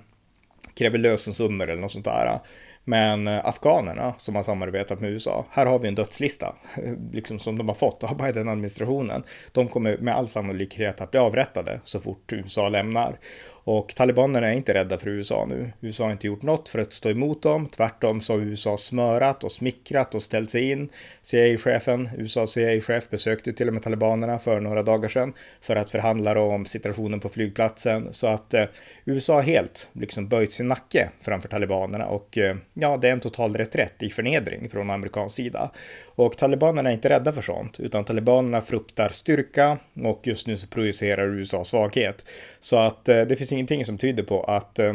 kräver 0.76 0.98
lösensummor 0.98 1.70
eller 1.70 1.82
något 1.82 1.92
sånt 1.92 2.06
där. 2.06 2.40
Men 2.86 3.28
eh, 3.28 3.46
afghanerna 3.46 4.14
som 4.18 4.36
har 4.36 4.44
samarbetat 4.44 5.02
med 5.02 5.12
USA, 5.12 5.46
här 5.52 5.66
har 5.66 5.80
vi 5.80 5.88
en 5.88 5.96
dödslista, 5.96 6.56
liksom 7.12 7.40
som 7.40 7.58
de 7.58 7.68
har 7.68 7.76
fått 7.76 8.04
av 8.04 8.18
Biden-administrationen. 8.26 9.24
De 9.52 9.68
kommer 9.68 9.98
med 9.98 10.16
all 10.16 10.28
sannolikhet 10.28 11.02
att 11.02 11.12
bli 11.12 11.20
avrättade 11.20 11.80
så 11.84 12.00
fort 12.00 12.34
USA 12.34 12.70
lämnar. 12.70 13.18
Och 13.64 13.96
talibanerna 13.96 14.48
är 14.48 14.54
inte 14.54 14.74
rädda 14.74 14.98
för 14.98 15.10
USA 15.10 15.46
nu. 15.46 15.72
USA 15.82 16.04
har 16.04 16.12
inte 16.12 16.28
gjort 16.28 16.42
något 16.42 16.70
för 16.70 16.80
att 16.80 16.94
stå 16.94 17.10
emot 17.10 17.42
dem. 17.42 17.68
Tvärtom 17.68 18.22
så 18.22 18.34
har 18.34 18.40
USA 18.40 18.78
smörat 18.78 19.44
och 19.44 19.52
smickrat 19.52 20.16
och 20.16 20.24
ställt 20.24 20.50
sig 20.50 20.72
in. 20.72 20.90
CIA-chefen, 21.22 22.10
USAs 22.18 22.52
CIA-chef 22.52 23.10
besökte 23.10 23.54
till 23.54 23.68
och 23.68 23.74
med 23.74 23.84
talibanerna 23.84 24.40
för 24.40 24.60
några 24.60 24.84
dagar 24.84 25.10
sedan 25.10 25.34
för 25.62 25.76
att 25.76 25.90
förhandla 25.90 26.40
om 26.40 26.66
situationen 26.66 27.20
på 27.20 27.30
flygplatsen. 27.30 28.08
Så 28.12 28.28
att 28.28 28.54
eh, 28.54 28.66
USA 29.06 29.34
har 29.34 29.42
helt 29.42 29.90
liksom 29.94 30.28
böjt 30.28 30.52
sin 30.52 30.68
nacke 30.68 31.10
framför 31.22 31.50
talibanerna 31.50 32.06
och 32.06 32.38
eh, 32.38 32.56
ja, 32.74 32.98
det 32.98 33.08
är 33.08 33.12
en 33.12 33.20
total 33.20 33.56
reträtt 33.56 34.04
i 34.04 34.10
förnedring 34.10 34.70
från 34.70 34.90
amerikansk 34.90 35.36
sida. 35.36 35.72
Och 36.16 36.38
talibanerna 36.38 36.90
är 36.90 36.94
inte 36.94 37.10
rädda 37.10 37.34
för 37.34 37.42
sånt, 37.42 37.80
utan 37.80 38.06
talibanerna 38.06 38.62
fruktar 38.62 39.10
styrka 39.10 39.78
och 40.04 40.28
just 40.28 40.48
nu 40.48 40.58
så 40.58 40.68
projicerar 40.68 41.28
USA 41.28 41.66
svaghet. 41.66 42.26
Så 42.60 42.78
att 42.78 43.10
eh, 43.10 43.22
det 43.22 43.36
finns 43.36 43.53
ingenting 43.54 43.86
som 43.86 43.98
tyder 43.98 44.24
på 44.24 44.44
att 44.44 44.80
eh, 44.80 44.94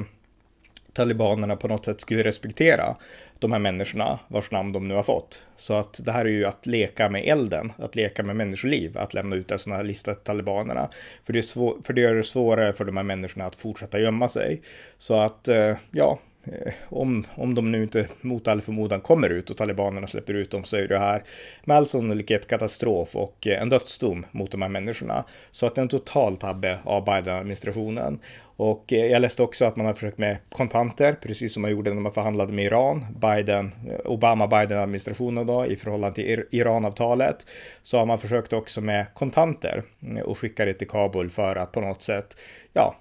talibanerna 0.99 1.57
på 1.57 1.69
något 1.69 1.85
sätt 1.85 2.01
skulle 2.01 2.23
respektera 2.23 2.97
de 3.39 3.53
här 3.53 3.59
människorna 3.59 4.19
vars 4.29 4.51
namn 4.51 4.73
de 4.73 4.89
nu 4.89 4.95
har 4.95 5.03
fått. 5.03 5.47
Så 5.57 5.75
att 5.75 6.01
det 6.05 6.13
här 6.13 6.25
är 6.25 6.31
ju 6.31 6.45
att 6.45 6.67
leka 6.67 7.09
med 7.09 7.25
elden, 7.25 7.73
att 7.79 7.97
leka 7.97 8.23
med 8.23 8.37
människoliv, 8.37 8.99
att 8.99 9.15
lämna 9.15 9.37
ut 9.37 9.51
en 9.51 9.59
sån 9.59 9.73
här 9.73 9.85
lista 9.85 10.15
till 10.15 10.25
talibanerna. 10.25 10.91
För 11.25 11.33
det, 11.33 11.39
är 11.39 11.43
svår, 11.43 11.77
för 11.83 11.93
det 11.93 12.01
gör 12.01 12.15
det 12.15 12.25
svårare 12.25 12.73
för 12.73 12.85
de 12.85 12.97
här 12.97 13.05
människorna 13.05 13.47
att 13.47 13.57
fortsätta 13.57 14.01
gömma 14.01 14.29
sig. 14.29 14.63
Så 14.99 15.15
att, 15.15 15.49
eh, 15.49 15.77
ja, 15.91 16.19
eh, 16.45 16.73
om, 16.89 17.25
om 17.35 17.55
de 17.55 17.73
nu 17.73 17.83
inte 17.83 18.09
mot 18.21 18.49
all 18.49 18.61
förmodan 18.61 19.01
kommer 19.01 19.31
ut 19.31 19.51
och 19.51 19.57
talibanerna 19.57 20.07
släpper 20.07 20.35
ut 20.35 20.51
dem 20.51 20.65
så 20.65 20.77
är 20.77 20.89
det 20.89 20.99
här 20.99 21.23
med 21.65 21.77
all 21.77 21.87
sannolikhet 21.87 22.47
katastrof 22.47 23.17
och 23.17 23.47
eh, 23.47 23.63
en 23.63 23.69
dödsdom 23.69 24.27
mot 24.31 24.51
de 24.51 24.63
här 24.63 24.69
människorna. 24.69 25.25
Så 25.51 25.67
att 25.67 25.75
det 25.75 25.81
är 25.81 25.83
en 25.83 25.89
total 25.89 26.37
tabbe 26.37 26.79
av 26.85 27.05
Biden-administrationen. 27.05 28.21
Och 28.59 28.93
eh, 28.93 29.07
jag 29.07 29.23
läste 29.23 29.43
också 29.43 29.65
att 29.65 29.77
man 29.77 29.87
har 29.87 29.95
försökt 29.95 30.19
med 30.19 30.39
kontanter, 30.49 31.13
precis 31.13 31.53
som 31.53 31.63
man 31.63 31.71
gjorde 31.71 31.95
när 31.95 32.01
man 32.01 32.13
förhandlade 32.13 32.53
med 32.53 32.65
Iran, 32.65 33.07
Biden, 33.21 33.73
eh, 33.89 34.11
Obama-Biden-administrationen 34.11 35.47
då, 35.47 35.67
i 35.67 35.77
förhållande 35.77 36.15
till 36.15 36.45
Iran-avtalet. 36.51 37.47
Så 37.83 37.99
har 37.99 38.07
man 38.07 38.19
försökt 38.19 38.53
också 38.53 38.81
med 38.81 39.15
kontanter 39.15 39.83
eh, 40.17 40.23
och 40.23 40.39
skicka 40.39 40.65
det 40.65 40.73
till 40.73 40.89
Kabul 40.89 41.31
för 41.31 41.57
att 41.57 41.73
på 41.73 41.81
något 41.81 42.03
sätt, 42.03 42.37
ja, 42.73 42.97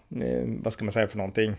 vad 0.64 0.74
ska 0.74 0.86
man 0.86 0.92
säga 0.92 1.08
för 1.08 1.18
någonting, 1.18 1.56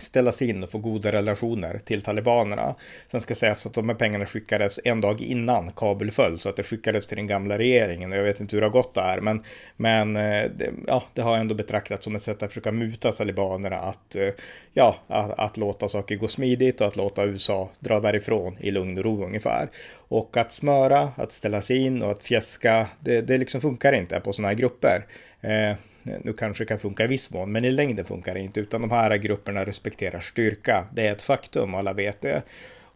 ställas 0.00 0.42
in 0.42 0.62
och 0.62 0.70
få 0.70 0.78
goda 0.78 1.12
relationer 1.12 1.78
till 1.78 2.02
talibanerna. 2.02 2.74
Sen 3.08 3.20
ska 3.20 3.34
sägas 3.34 3.66
att 3.66 3.74
de 3.74 3.88
här 3.88 3.96
pengarna 3.96 4.26
skickades 4.26 4.80
en 4.84 5.00
dag 5.00 5.20
innan 5.20 5.72
Kabul 5.72 6.10
föll, 6.10 6.38
så 6.38 6.48
att 6.48 6.56
det 6.56 6.62
skickades 6.62 7.06
till 7.06 7.16
den 7.16 7.26
gamla 7.26 7.58
regeringen. 7.58 8.12
Jag 8.12 8.22
vet 8.22 8.40
inte 8.40 8.56
hur 8.56 8.60
det 8.60 8.66
har 8.66 8.72
gått 8.72 8.94
där, 8.94 9.20
men, 9.20 9.44
men 9.76 10.16
eh, 10.16 10.50
det, 10.56 10.70
ja, 10.86 11.02
det 11.14 11.22
har 11.22 11.38
ändå 11.38 11.54
betraktats 11.54 12.04
som 12.04 12.16
ett 12.16 12.22
sätt 12.22 12.42
att 12.42 12.50
försöka 12.50 12.72
muta 12.72 13.12
talibanerna 13.12 13.76
att, 13.76 14.16
eh, 14.16 14.28
ja, 14.72 14.96
att, 15.06 15.38
att 15.38 15.56
låta 15.56 15.88
saker 15.88 16.16
gå 16.16 16.28
smidigt 16.28 16.80
och 16.80 16.86
att 16.86 16.96
låta 16.96 17.24
USA 17.24 17.70
dra 17.78 18.00
därifrån 18.00 18.56
i 18.60 18.70
lugn 18.70 18.98
och 18.98 19.04
ro 19.04 19.24
ungefär. 19.24 19.68
Och 20.08 20.36
att 20.36 20.52
smöra, 20.52 21.12
att 21.16 21.32
ställa 21.32 21.62
sig 21.62 21.76
in 21.76 22.02
och 22.02 22.10
att 22.10 22.22
fjäska, 22.22 22.86
det, 23.00 23.20
det 23.20 23.38
liksom 23.38 23.60
funkar 23.60 23.92
inte 23.92 24.20
på 24.20 24.32
sådana 24.32 24.48
här 24.48 24.54
grupper. 24.54 25.06
Eh, 25.40 25.76
Eh, 26.04 26.18
nu 26.22 26.32
kanske 26.32 26.64
det 26.64 26.68
kan 26.68 26.78
funka 26.78 27.04
i 27.04 27.06
viss 27.06 27.30
mån, 27.30 27.52
men 27.52 27.64
i 27.64 27.70
längden 27.70 28.04
funkar 28.04 28.34
det 28.34 28.40
inte, 28.40 28.60
utan 28.60 28.80
de 28.80 28.90
här 28.90 29.16
grupperna 29.16 29.64
respekterar 29.64 30.20
styrka. 30.20 30.86
Det 30.92 31.06
är 31.06 31.12
ett 31.12 31.22
faktum, 31.22 31.74
alla 31.74 31.92
vet 31.92 32.20
det. 32.20 32.42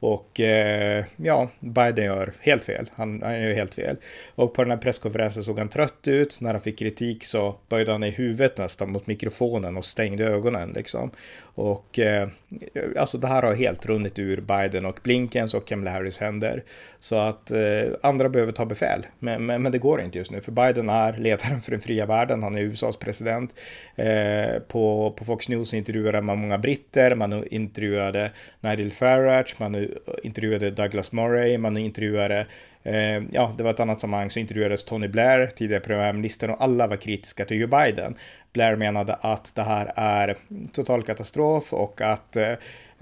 Och 0.05 0.41
eh, 0.41 1.05
ja, 1.17 1.49
Biden 1.61 2.05
gör 2.05 2.33
helt 2.41 2.65
fel. 2.65 2.91
Han, 2.95 3.23
han 3.23 3.41
gör 3.41 3.55
helt 3.55 3.75
fel. 3.75 3.97
Och 4.35 4.55
på 4.55 4.63
den 4.63 4.71
här 4.71 4.79
presskonferensen 4.79 5.43
såg 5.43 5.59
han 5.59 5.69
trött 5.69 6.09
ut. 6.09 6.41
När 6.41 6.53
han 6.53 6.61
fick 6.61 6.79
kritik 6.79 7.25
så 7.25 7.55
böjde 7.69 7.93
han 7.93 8.05
i 8.05 8.11
huvudet 8.11 8.59
nästan 8.59 8.91
mot 8.91 9.07
mikrofonen 9.07 9.77
och 9.77 9.85
stängde 9.85 10.25
ögonen 10.25 10.73
liksom. 10.75 11.11
Och 11.55 11.99
eh, 11.99 12.29
alltså 12.99 13.19
det 13.19 13.27
här 13.27 13.43
har 13.43 13.55
helt 13.55 13.87
runnit 13.87 14.19
ur 14.19 14.41
Biden 14.41 14.87
och 14.87 15.01
Blinkens 15.03 15.55
och 15.55 15.67
Kamala 15.67 15.91
Harris 15.91 16.19
händer. 16.19 16.63
Så 17.01 17.17
att 17.17 17.51
eh, 17.51 17.59
andra 18.03 18.29
behöver 18.29 18.53
ta 18.53 18.67
befäl. 18.67 19.07
Men, 19.19 19.47
men, 19.47 19.63
men, 19.63 19.73
det 19.73 19.79
går 19.79 20.01
inte 20.01 20.19
just 20.19 20.31
nu, 20.31 20.41
för 20.41 20.53
Biden 20.53 20.89
är 20.89 21.13
ledaren 21.19 21.61
för 21.61 21.71
den 21.71 21.81
fria 21.81 22.07
världen. 22.07 22.43
Han 22.43 22.55
är 22.55 22.61
USAs 22.61 22.97
president. 22.97 23.55
Eh, 23.97 24.59
på, 24.69 25.15
på 25.19 25.25
Fox 25.25 25.49
News 25.49 25.75
intervjuade 25.75 26.23
man 26.23 26.39
många 26.39 26.59
britter, 26.59 27.15
man 27.15 27.47
intervjuade 27.49 28.33
Nigel 28.61 28.91
Farage, 28.91 29.57
man 29.59 29.89
intervjuade 30.23 30.71
Douglas 30.71 31.13
Murray, 31.13 31.59
man 31.59 31.77
intervjuade 31.77 32.47
Eh, 32.87 33.23
ja, 33.31 33.55
det 33.57 33.63
var 33.63 33.71
ett 33.71 33.81
annat 33.81 34.01
sammanhang 34.01 34.31
så 34.31 34.41
intervjuades 34.41 34.85
Tony 34.85 35.09
Blair, 35.09 35.47
tidigare 35.47 35.81
premiärministern, 35.81 36.51
och 36.51 36.63
alla 36.63 36.87
var 36.87 36.97
kritiska 36.97 37.45
till 37.45 37.61
Joe 37.61 37.69
Biden. 37.69 38.17
Blair 38.53 38.77
menade 38.77 39.15
att 39.15 39.55
det 39.55 39.63
här 39.63 39.93
är 39.97 40.37
total 40.73 41.03
katastrof 41.03 41.73
och 41.73 42.01
att 42.01 42.37
eh, 42.37 42.53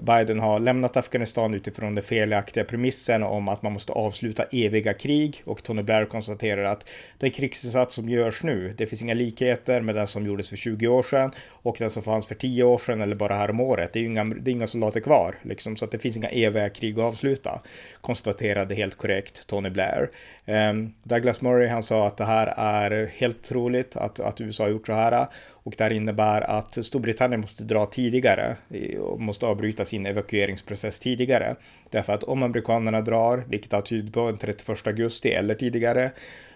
Biden 0.03 0.41
har 0.41 0.61
lämnat 0.61 0.97
Afghanistan 0.97 1.55
utifrån 1.55 1.95
den 1.95 2.05
felaktiga 2.05 2.65
premissen 2.65 3.23
om 3.23 3.49
att 3.49 3.63
man 3.63 3.73
måste 3.73 3.93
avsluta 3.93 4.45
eviga 4.45 4.95
krig 4.95 5.43
och 5.45 5.63
Tony 5.63 5.83
Blair 5.83 6.05
konstaterar 6.05 6.65
att 6.65 6.89
den 7.19 7.31
krigsinsats 7.31 7.95
som 7.95 8.09
görs 8.09 8.43
nu, 8.43 8.75
det 8.79 8.87
finns 8.87 9.03
inga 9.03 9.15
likheter 9.15 9.81
med 9.81 9.95
den 9.95 10.07
som 10.07 10.27
gjordes 10.27 10.49
för 10.49 10.57
20 10.57 10.89
år 10.89 11.03
sedan 11.03 11.31
och 11.49 11.77
den 11.79 11.91
som 11.91 12.03
fanns 12.03 12.27
för 12.27 12.35
10 12.35 12.65
år 12.65 12.79
sedan 12.79 13.01
eller 13.01 13.17
bara 13.17 13.35
här 13.35 13.51
om 13.51 13.61
året. 13.61 13.93
Det 13.93 14.01
är, 14.01 14.05
inga, 14.05 14.25
det 14.25 14.51
är 14.51 14.53
inga 14.53 14.67
soldater 14.67 15.01
kvar, 15.01 15.35
liksom, 15.43 15.77
så 15.77 15.85
att 15.85 15.91
det 15.91 15.99
finns 15.99 16.17
inga 16.17 16.29
eviga 16.29 16.69
krig 16.69 16.99
att 16.99 17.05
avsluta, 17.05 17.63
konstaterade 18.01 18.75
helt 18.75 18.97
korrekt 18.97 19.47
Tony 19.47 19.71
Blair. 19.71 20.11
Ehm, 20.47 20.93
Douglas 21.03 21.43
Murray, 21.43 21.69
han 21.69 21.83
sa 21.83 22.07
att 22.07 22.17
det 22.17 22.25
här 22.25 22.47
är 22.57 23.07
helt 23.07 23.43
troligt 23.43 23.97
att, 23.97 24.21
att 24.21 24.41
USA 24.41 24.65
har 24.65 24.71
gjort 24.71 24.87
så 24.87 24.93
här 24.93 25.27
och 25.51 25.75
det 25.79 25.85
här 25.85 25.91
innebär 25.91 26.41
att 26.41 26.87
Storbritannien 26.87 27.41
måste 27.41 27.65
dra 27.65 27.87
tidigare 27.87 28.57
och 29.01 29.21
måste 29.21 29.47
avbryta 29.47 29.85
sin 29.85 30.07
evakueringsprocess 30.07 31.01
tidigare. 31.01 31.57
Därför 31.91 32.13
att 32.13 32.23
om 32.23 32.43
amerikanerna 32.43 33.01
drar, 33.01 33.45
vilket 33.49 33.73
har 33.73 33.81
tydligt 33.81 34.15
på 34.15 34.27
den 34.27 34.39
31 34.39 34.87
augusti 34.87 35.33
eller 35.33 35.55
tidigare, 35.55 36.11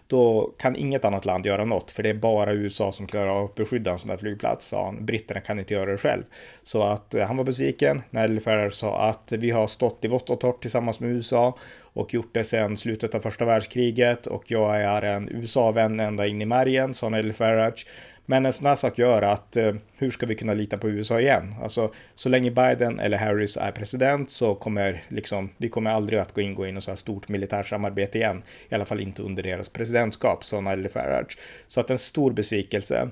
då 0.06 0.54
kan 0.58 0.76
inget 0.76 1.04
annat 1.04 1.24
land 1.24 1.46
göra 1.46 1.64
något, 1.64 1.90
för 1.90 2.02
det 2.02 2.08
är 2.08 2.14
bara 2.14 2.52
USA 2.52 2.92
som 2.92 3.06
klarar 3.06 3.28
av 3.28 3.44
att 3.44 3.54
beskydda 3.54 3.92
en 3.92 3.98
sån 3.98 4.10
här 4.10 4.16
flygplats, 4.16 4.66
sa 4.66 4.84
han. 4.84 5.06
Britterna 5.06 5.40
kan 5.40 5.58
inte 5.58 5.74
göra 5.74 5.90
det 5.90 5.98
själv. 5.98 6.22
Så 6.62 6.82
att 6.82 7.14
eh, 7.14 7.26
han 7.26 7.36
var 7.36 7.44
besviken 7.44 8.02
när 8.10 8.40
Farage 8.40 8.74
sa 8.74 8.98
att 8.98 9.32
vi 9.32 9.50
har 9.50 9.66
stått 9.66 10.04
i 10.04 10.08
vått 10.08 10.30
och 10.30 10.40
torrt 10.40 10.60
tillsammans 10.60 11.00
med 11.00 11.10
USA 11.10 11.58
och 11.96 12.14
gjort 12.14 12.34
det 12.34 12.44
sedan 12.44 12.76
slutet 12.76 13.14
av 13.14 13.20
första 13.20 13.44
världskriget 13.44 14.26
och 14.26 14.50
jag 14.50 14.80
är 14.80 15.02
en 15.02 15.28
USA-vän 15.28 16.00
ända 16.00 16.26
in 16.26 16.42
i 16.42 16.46
märgen, 16.46 16.94
sa 16.94 17.08
Nelly 17.08 17.32
Farage. 17.32 17.86
Men 18.26 18.46
en 18.46 18.52
sån 18.52 18.66
här 18.66 18.76
sak 18.76 18.98
gör 18.98 19.22
att 19.22 19.56
eh, 19.56 19.74
hur 19.98 20.10
ska 20.10 20.26
vi 20.26 20.34
kunna 20.34 20.54
lita 20.54 20.78
på 20.78 20.88
USA 20.88 21.20
igen? 21.20 21.54
Alltså 21.62 21.92
så 22.14 22.28
länge 22.28 22.50
Biden 22.50 23.00
eller 23.00 23.18
Harris 23.18 23.56
är 23.56 23.70
president 23.70 24.30
så 24.30 24.54
kommer 24.54 25.02
liksom 25.08 25.50
vi 25.56 25.68
kommer 25.68 25.90
aldrig 25.90 26.18
att 26.18 26.32
gå 26.32 26.40
in, 26.40 26.54
gå 26.54 26.66
in 26.66 26.80
så 26.80 26.90
här 26.90 26.96
stort 26.96 27.28
militärt 27.28 27.66
samarbete 27.66 28.18
igen. 28.18 28.42
I 28.68 28.74
alla 28.74 28.84
fall 28.84 29.00
inte 29.00 29.22
under 29.22 29.42
deras 29.42 29.68
presidentskap, 29.68 30.44
sa 30.44 30.60
Nelly 30.60 30.88
Farage. 30.88 31.38
Så 31.66 31.80
att 31.80 31.90
en 31.90 31.98
stor 31.98 32.32
besvikelse 32.32 33.08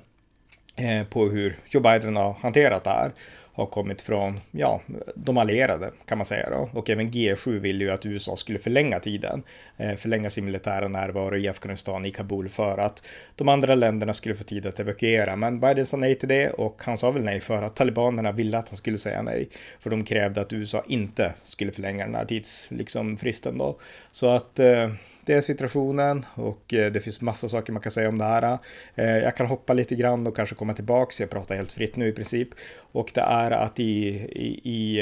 eh, 0.76 1.06
på 1.06 1.28
hur 1.28 1.58
Joe 1.66 1.82
Biden 1.82 2.16
har 2.16 2.32
hanterat 2.32 2.84
det 2.84 2.90
här 2.90 3.12
har 3.54 3.66
kommit 3.66 4.02
från, 4.02 4.40
ja, 4.50 4.80
de 5.14 5.38
allierade 5.38 5.90
kan 6.06 6.18
man 6.18 6.24
säga 6.24 6.50
då. 6.50 6.70
Och 6.72 6.90
även 6.90 7.10
G7 7.10 7.58
ville 7.58 7.84
ju 7.84 7.90
att 7.90 8.06
USA 8.06 8.36
skulle 8.36 8.58
förlänga 8.58 9.00
tiden, 9.00 9.42
eh, 9.76 9.94
förlänga 9.94 10.30
sin 10.30 10.44
militära 10.44 10.88
närvaro 10.88 11.36
i 11.36 11.48
Afghanistan, 11.48 12.04
i 12.04 12.10
Kabul, 12.10 12.48
för 12.48 12.78
att 12.78 13.02
de 13.36 13.48
andra 13.48 13.74
länderna 13.74 14.14
skulle 14.14 14.34
få 14.34 14.44
tid 14.44 14.66
att 14.66 14.80
evakuera. 14.80 15.36
Men 15.36 15.60
Biden 15.60 15.86
sa 15.86 15.96
nej 15.96 16.14
till 16.14 16.28
det 16.28 16.50
och 16.50 16.82
han 16.84 16.98
sa 16.98 17.10
väl 17.10 17.24
nej 17.24 17.40
för 17.40 17.62
att 17.62 17.76
talibanerna 17.76 18.32
ville 18.32 18.58
att 18.58 18.68
han 18.68 18.76
skulle 18.76 18.98
säga 18.98 19.22
nej. 19.22 19.48
För 19.78 19.90
de 19.90 20.04
krävde 20.04 20.40
att 20.40 20.52
USA 20.52 20.84
inte 20.88 21.34
skulle 21.44 21.72
förlänga 21.72 22.04
den 22.04 22.14
här 22.14 22.24
tidsfristen 22.24 22.78
liksom, 22.78 23.58
då. 23.58 23.78
Så 24.12 24.26
att 24.26 24.58
eh, 24.58 24.90
det 25.26 25.34
är 25.34 25.40
situationen 25.40 26.26
och 26.34 26.74
eh, 26.74 26.92
det 26.92 27.00
finns 27.00 27.20
massa 27.20 27.48
saker 27.48 27.72
man 27.72 27.82
kan 27.82 27.92
säga 27.92 28.08
om 28.08 28.18
det 28.18 28.24
här. 28.24 28.58
Eh, 28.94 29.18
jag 29.18 29.36
kan 29.36 29.46
hoppa 29.46 29.72
lite 29.72 29.94
grann 29.94 30.26
och 30.26 30.36
kanske 30.36 30.54
komma 30.54 30.74
tillbaks. 30.74 31.20
Jag 31.20 31.30
pratar 31.30 31.54
helt 31.54 31.72
fritt 31.72 31.96
nu 31.96 32.08
i 32.08 32.12
princip. 32.12 32.48
Och 32.92 33.10
det 33.14 33.20
är 33.20 33.50
att 33.50 33.80
i, 33.80 34.08
i, 34.32 34.60
i 34.64 35.00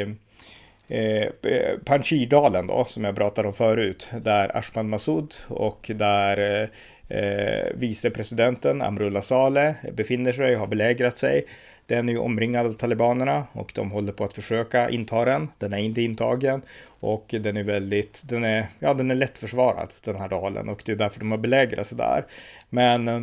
eh, 0.88 1.22
eh 1.22 1.78
Panjshirdalen 1.84 2.66
då, 2.66 2.84
som 2.84 3.04
jag 3.04 3.16
pratade 3.16 3.48
om 3.48 3.54
förut, 3.54 4.10
där 4.22 4.56
Ashman 4.56 4.88
Massoud 4.88 5.34
och 5.48 5.90
där 5.94 6.62
eh, 7.08 7.66
vicepresidenten 7.74 8.82
Amrullah 8.82 9.22
Saleh 9.22 9.74
befinner 9.92 10.32
sig 10.32 10.54
och 10.54 10.60
har 10.60 10.66
belägrat 10.66 11.18
sig. 11.18 11.46
Den 11.92 12.08
är 12.08 12.12
ju 12.12 12.18
omringad 12.18 12.66
av 12.66 12.72
talibanerna 12.72 13.46
och 13.52 13.72
de 13.74 13.90
håller 13.90 14.12
på 14.12 14.24
att 14.24 14.34
försöka 14.34 14.90
inta 14.90 15.24
den. 15.24 15.48
Den 15.58 15.72
är 15.72 15.78
inte 15.78 16.02
intagen 16.02 16.62
och 17.00 17.26
den 17.40 17.56
är 17.56 17.62
väldigt, 17.62 18.22
den 18.24 18.44
är, 18.44 18.66
ja 18.78 18.94
den 18.94 19.10
är 19.10 19.14
lättförsvarad 19.14 19.94
den 20.04 20.16
här 20.16 20.28
dalen 20.28 20.68
och 20.68 20.82
det 20.86 20.92
är 20.92 20.96
därför 20.96 21.20
de 21.20 21.30
har 21.30 21.38
belägrat 21.38 21.86
sig 21.86 21.98
där. 21.98 22.24
Men 22.70 23.08
eh, 23.08 23.22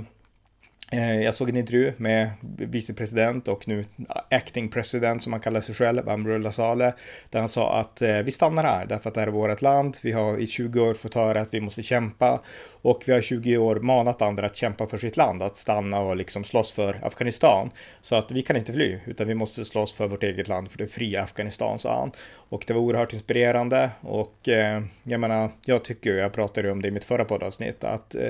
Eh, 0.91 1.22
jag 1.22 1.36
såg 1.36 1.50
en 1.50 1.58
intervju 1.58 1.93
med 1.98 2.29
vicepresident 2.58 3.48
och 3.48 3.67
nu 3.67 3.86
acting 4.29 4.69
president 4.69 5.24
som 5.24 5.34
han 5.34 5.41
kallar 5.41 5.62
sig 5.62 5.75
själv, 5.75 6.10
Amrullah 6.10 6.51
Saleh, 6.51 6.93
där 7.29 7.39
han 7.39 7.50
sa 7.50 7.79
att 7.79 8.01
eh, 8.01 8.17
vi 8.17 8.31
stannar 8.31 8.63
här 8.63 8.86
därför 8.86 9.10
att 9.10 9.13
det 9.13 9.19
här 9.19 9.27
är 9.27 9.31
vårt 9.31 9.62
land. 9.62 9.98
Vi 10.03 10.12
har 10.12 10.38
i 10.38 10.48
20 10.48 10.81
år 10.81 10.93
fått 10.93 11.15
höra 11.15 11.41
att 11.41 11.53
vi 11.53 11.62
måste 11.62 11.84
kämpa 11.84 12.41
och 12.81 13.03
vi 13.05 13.12
har 13.12 13.19
i 13.19 13.24
20 13.24 13.58
år 13.58 13.75
manat 13.75 14.22
andra 14.22 14.46
att 14.46 14.55
kämpa 14.55 14.88
för 14.88 14.98
sitt 14.98 15.17
land, 15.17 15.41
att 15.43 15.58
stanna 15.58 16.00
och 16.00 16.15
liksom 16.15 16.43
slåss 16.43 16.72
för 16.72 17.00
Afghanistan. 17.03 17.72
Så 18.01 18.15
att 18.15 18.31
vi 18.31 18.41
kan 18.41 18.55
inte 18.58 18.74
fly, 18.74 19.00
utan 19.05 19.27
vi 19.27 19.36
måste 19.36 19.65
slåss 19.65 19.93
för 19.93 20.08
vårt 20.08 20.24
eget 20.24 20.48
land, 20.48 20.72
för 20.72 20.77
det 20.77 20.88
fria 20.88 21.24
Afghanistan, 21.24 21.79
sa 21.79 22.00
han. 22.00 22.12
Och 22.50 22.63
det 22.67 22.74
var 22.74 22.81
oerhört 22.81 23.13
inspirerande 23.13 23.91
och 24.01 24.50
eh, 24.50 24.84
jag 25.03 25.19
menar, 25.19 25.51
jag 25.65 25.84
tycker, 25.84 26.13
jag 26.13 26.34
pratade 26.34 26.72
om 26.72 26.81
det 26.81 26.88
i 26.88 26.91
mitt 26.91 27.05
förra 27.05 27.25
poddavsnitt, 27.25 27.84
att 27.84 28.15
eh, 28.15 28.29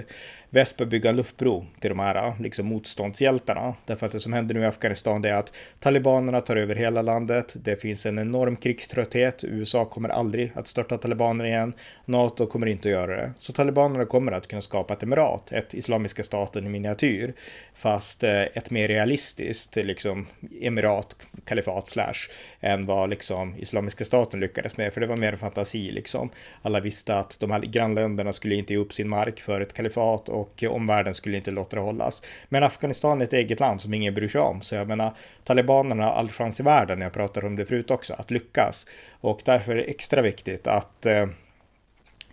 väst 0.50 0.78
bör 0.78 0.86
bygga 0.86 1.10
en 1.10 1.16
luftbro 1.16 1.66
till 1.80 1.90
de 1.90 2.00
här 2.00 2.34
liksom, 2.40 2.66
motståndshjältarna. 2.66 3.76
Därför 3.86 4.06
att 4.06 4.12
det 4.12 4.20
som 4.20 4.34
händer 4.34 4.56
nu 4.56 4.62
i 4.62 4.66
Afghanistan 4.66 5.26
är 5.26 5.34
att 5.34 5.54
talibanerna 5.80 6.42
tar 6.42 6.56
över 6.56 6.76
hela 6.76 7.02
landet. 7.02 7.56
Det 7.64 7.82
finns 7.82 8.06
en 8.06 8.20
enorm 8.20 8.56
krigströtthet. 8.56 9.44
USA 9.44 9.86
kommer 9.86 10.10
aldrig 10.10 10.52
att 10.56 10.68
störta 10.68 10.98
talibaner 10.98 11.46
igen. 11.46 11.74
NATO 12.06 12.46
kommer 12.46 12.68
inte 12.68 12.88
att 12.88 12.94
göra 12.94 13.16
det. 13.16 13.32
Så 13.38 13.54
talibanerna 13.54 14.06
kommer 14.06 14.32
att 14.32 14.48
kunna 14.48 14.62
skapa 14.62 14.94
ett 14.94 15.04
emirat, 15.04 15.52
ett 15.52 15.74
islamiska 15.74 16.24
staten 16.24 16.66
i 16.66 16.70
miniatyr. 16.70 17.34
Fast 17.74 18.24
eh, 18.24 18.42
ett 18.42 18.72
mer 18.72 18.88
realistiskt 18.88 19.76
liksom 19.76 20.28
emirat, 20.62 21.16
kalifat 21.46 21.88
slash, 21.88 22.30
än 22.60 22.86
vad 22.86 23.10
liksom 23.10 23.56
islamiska 23.58 24.06
staten 24.06 24.40
lyckades 24.40 24.78
med. 24.78 24.94
För 24.94 25.02
det 25.02 25.08
var 25.08 25.18
mer 25.18 25.32
en 25.32 25.38
fantasi 25.38 25.92
liksom. 25.92 26.30
Alla 26.62 26.80
visste 26.80 27.16
att 27.16 27.40
de 27.40 27.52
här 27.52 27.60
grannländerna 27.60 28.34
skulle 28.34 28.56
inte 28.56 28.74
ge 28.74 28.80
upp 28.80 28.94
sin 28.94 29.10
mark 29.10 29.40
för 29.40 29.62
ett 29.62 29.74
kalifat 29.74 30.30
och 30.40 30.64
eh, 30.64 30.72
omvärlden 30.72 31.14
skulle 31.14 31.38
inte 31.38 31.52
låta 31.52 31.76
det 31.76 31.82
hållas. 31.82 32.24
Men 32.50 32.64
Afghanistan 32.64 33.22
är 33.22 33.26
ett 33.26 33.34
eget 33.34 33.60
land 33.60 33.82
som 33.82 33.94
ingen 33.94 34.14
bryr 34.14 34.28
sig 34.28 34.42
om, 34.42 34.62
så 34.62 34.76
jag 34.76 34.88
menar 34.88 35.14
talibanerna 35.44 36.04
har 36.04 36.12
all 36.12 36.30
chans 36.30 36.60
i 36.60 36.64
världen, 36.64 37.02
jag 37.02 37.14
pratade 37.14 37.48
om 37.48 37.56
det 37.56 37.66
förut 37.66 37.92
också, 37.92 38.14
att 38.14 38.32
lyckas. 38.32 38.86
Och 39.22 39.42
därför 39.46 39.72
är 39.72 39.76
det 39.76 39.84
extra 39.84 40.22
viktigt 40.22 40.68
att 40.68 41.06
eh, 41.06 41.28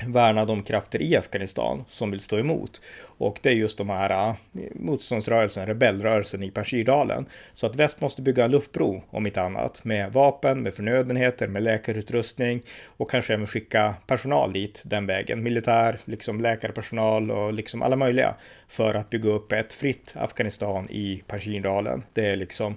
värna 0.05 0.45
de 0.45 0.63
krafter 0.63 1.03
i 1.03 1.17
Afghanistan 1.17 1.85
som 1.89 2.11
vill 2.11 2.21
stå 2.21 2.39
emot. 2.39 2.83
Och 3.19 3.39
det 3.43 3.49
är 3.49 3.55
just 3.55 3.79
de 3.79 3.91
här 3.91 4.11
äh, 4.11 4.35
motståndsrörelsen, 4.75 5.67
rebellrörelsen 5.67 6.43
i 6.43 6.51
Panjshirdalen. 6.51 7.27
Så 7.55 7.67
att 7.67 7.77
väst 7.77 8.01
måste 8.01 8.23
bygga 8.23 8.45
en 8.45 8.51
luftbro, 8.51 9.03
om 9.11 9.27
inte 9.27 9.43
annat, 9.43 9.85
med 9.85 10.13
vapen, 10.13 10.63
med 10.63 10.75
förnödenheter, 10.75 11.49
med 11.49 11.63
läkarutrustning 11.63 12.63
och 12.97 13.11
kanske 13.11 13.35
även 13.35 13.47
skicka 13.47 13.95
personal 14.07 14.53
dit 14.53 14.83
den 14.85 15.07
vägen. 15.07 15.43
Militär, 15.43 15.99
liksom 16.05 16.41
läkarpersonal 16.41 17.31
och 17.31 17.53
liksom 17.53 17.83
alla 17.83 17.97
möjliga 17.97 18.35
för 18.69 18.95
att 18.95 19.11
bygga 19.11 19.31
upp 19.31 19.53
ett 19.53 19.73
fritt 19.73 20.15
Afghanistan 20.17 20.91
i 20.91 21.23
Panjshirdalen. 21.27 22.03
Det 22.13 22.27
är 22.27 22.37
liksom 22.37 22.77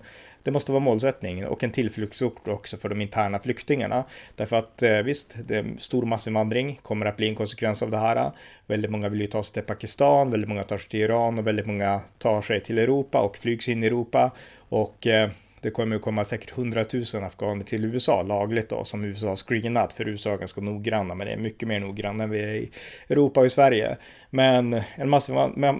det 0.49 0.53
måste 0.53 0.71
vara 0.71 0.83
målsättningen 0.83 1.47
och 1.47 1.63
en 1.63 1.71
tillflyktsort 1.71 2.47
också 2.47 2.77
för 2.77 2.89
de 2.89 3.01
interna 3.01 3.39
flyktingarna. 3.39 4.03
Därför 4.35 4.55
att 4.55 4.83
eh, 4.83 4.97
visst, 4.97 5.35
det 5.47 5.55
är 5.55 5.65
stor 5.77 6.05
massinvandring 6.05 6.79
kommer 6.81 7.05
att 7.05 7.17
bli 7.17 7.27
en 7.27 7.35
konsekvens 7.35 7.83
av 7.83 7.91
det 7.91 7.97
här. 7.97 8.31
Väldigt 8.67 8.91
många 8.91 9.09
vill 9.09 9.21
ju 9.21 9.27
ta 9.27 9.43
sig 9.43 9.53
till 9.53 9.63
Pakistan, 9.63 10.31
väldigt 10.31 10.49
många 10.49 10.63
tar 10.63 10.77
sig 10.77 10.89
till 10.89 10.99
Iran 10.99 11.39
och 11.39 11.47
väldigt 11.47 11.65
många 11.65 12.01
tar 12.17 12.41
sig 12.41 12.61
till 12.61 12.79
Europa 12.79 13.21
och 13.21 13.37
flygs 13.37 13.69
in 13.69 13.83
i 13.83 13.87
Europa. 13.87 14.31
Och 14.69 15.07
eh, 15.07 15.29
det 15.61 15.69
kommer 15.69 15.95
ju 15.95 15.99
komma 15.99 16.25
säkert 16.25 16.57
100 16.57 16.85
000 16.93 17.23
afghaner 17.23 17.63
till 17.63 17.85
USA 17.85 18.23
lagligt 18.23 18.69
då 18.69 18.83
som 18.83 19.03
USA 19.03 19.27
har 19.27 19.35
screenat 19.35 19.93
för 19.93 20.07
USA 20.07 20.33
är 20.33 20.37
ganska 20.37 20.61
noggranna 20.61 21.15
men 21.15 21.27
det 21.27 21.33
är 21.33 21.37
mycket 21.37 21.67
mer 21.67 21.79
noggranna 21.79 22.23
än 22.23 22.29
vi 22.29 22.39
är 22.39 22.53
i 22.53 22.71
Europa 23.09 23.39
och 23.39 23.45
i 23.45 23.49
Sverige. 23.49 23.97
Men 24.29 24.81
en 24.95 25.09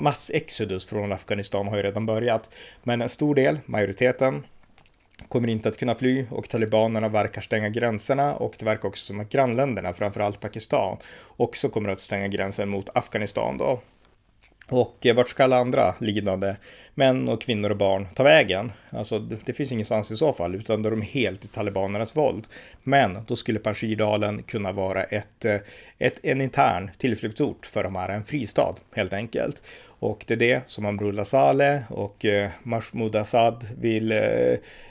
mass, 0.02 0.32
exodus 0.34 0.88
från 0.88 1.12
Afghanistan 1.12 1.68
har 1.68 1.78
ju 1.78 1.84
redan 1.84 2.06
börjat. 2.06 2.50
Men 2.84 3.02
en 3.02 3.10
stor 3.10 3.36
del, 3.36 3.60
majoriteten, 3.66 4.44
kommer 5.28 5.48
inte 5.48 5.70
att 5.70 5.78
kunna 5.78 5.96
fly 5.96 6.26
och 6.30 6.50
talibanerna 6.50 7.10
verkar 7.10 7.42
stänga 7.42 7.70
gränserna 7.70 8.36
och 8.36 8.56
det 8.60 8.66
verkar 8.66 8.88
också 8.88 9.06
som 9.06 9.20
att 9.20 9.30
grannländerna, 9.30 9.94
framförallt 9.94 10.40
Pakistan, 10.40 10.98
också 11.38 11.70
kommer 11.70 11.90
att 11.90 12.00
stänga 12.00 12.28
gränsen 12.28 12.70
mot 12.70 12.90
Afghanistan 12.94 13.58
då. 13.58 13.82
Och 14.70 15.06
eh, 15.06 15.16
vart 15.16 15.30
ska 15.30 15.44
alla 15.44 15.58
andra 15.58 15.96
lidande 16.00 16.56
män 16.96 17.30
och 17.30 17.42
kvinnor 17.42 17.70
och 17.70 17.78
barn 17.78 18.08
ta 18.16 18.24
vägen? 18.24 18.72
Alltså 18.90 19.20
det, 19.20 19.46
det 19.46 19.54
finns 19.54 19.72
ingenstans 19.72 20.12
i 20.12 20.16
så 20.16 20.34
fall, 20.34 20.56
utan 20.56 20.82
då 20.82 20.90
är 20.90 20.92
de 20.92 21.02
helt 21.02 21.46
i 21.46 21.48
talibanernas 21.48 22.18
våld. 22.18 22.48
Men 22.84 23.18
då 23.28 23.36
skulle 23.36 23.60
Panjshirdalen 23.60 24.44
kunna 24.44 24.72
vara 24.72 25.04
ett, 25.04 25.46
eh, 25.46 25.58
ett, 25.98 26.20
en 26.24 26.42
intern 26.42 26.92
tillflyktsort 26.98 27.66
för 27.66 27.84
de 27.84 27.96
här, 27.96 28.10
en 28.10 28.26
fristad 28.26 28.76
helt 28.96 29.14
enkelt. 29.14 29.62
Och 30.00 30.24
det 30.28 30.34
är 30.34 30.38
det 30.38 30.62
som 30.66 30.86
Amrullah 30.86 31.26
Saleh 31.26 31.92
och 31.92 32.26
eh, 32.26 32.50
Mahmoud 32.64 33.16
Assad 33.16 33.66
vill 33.80 34.12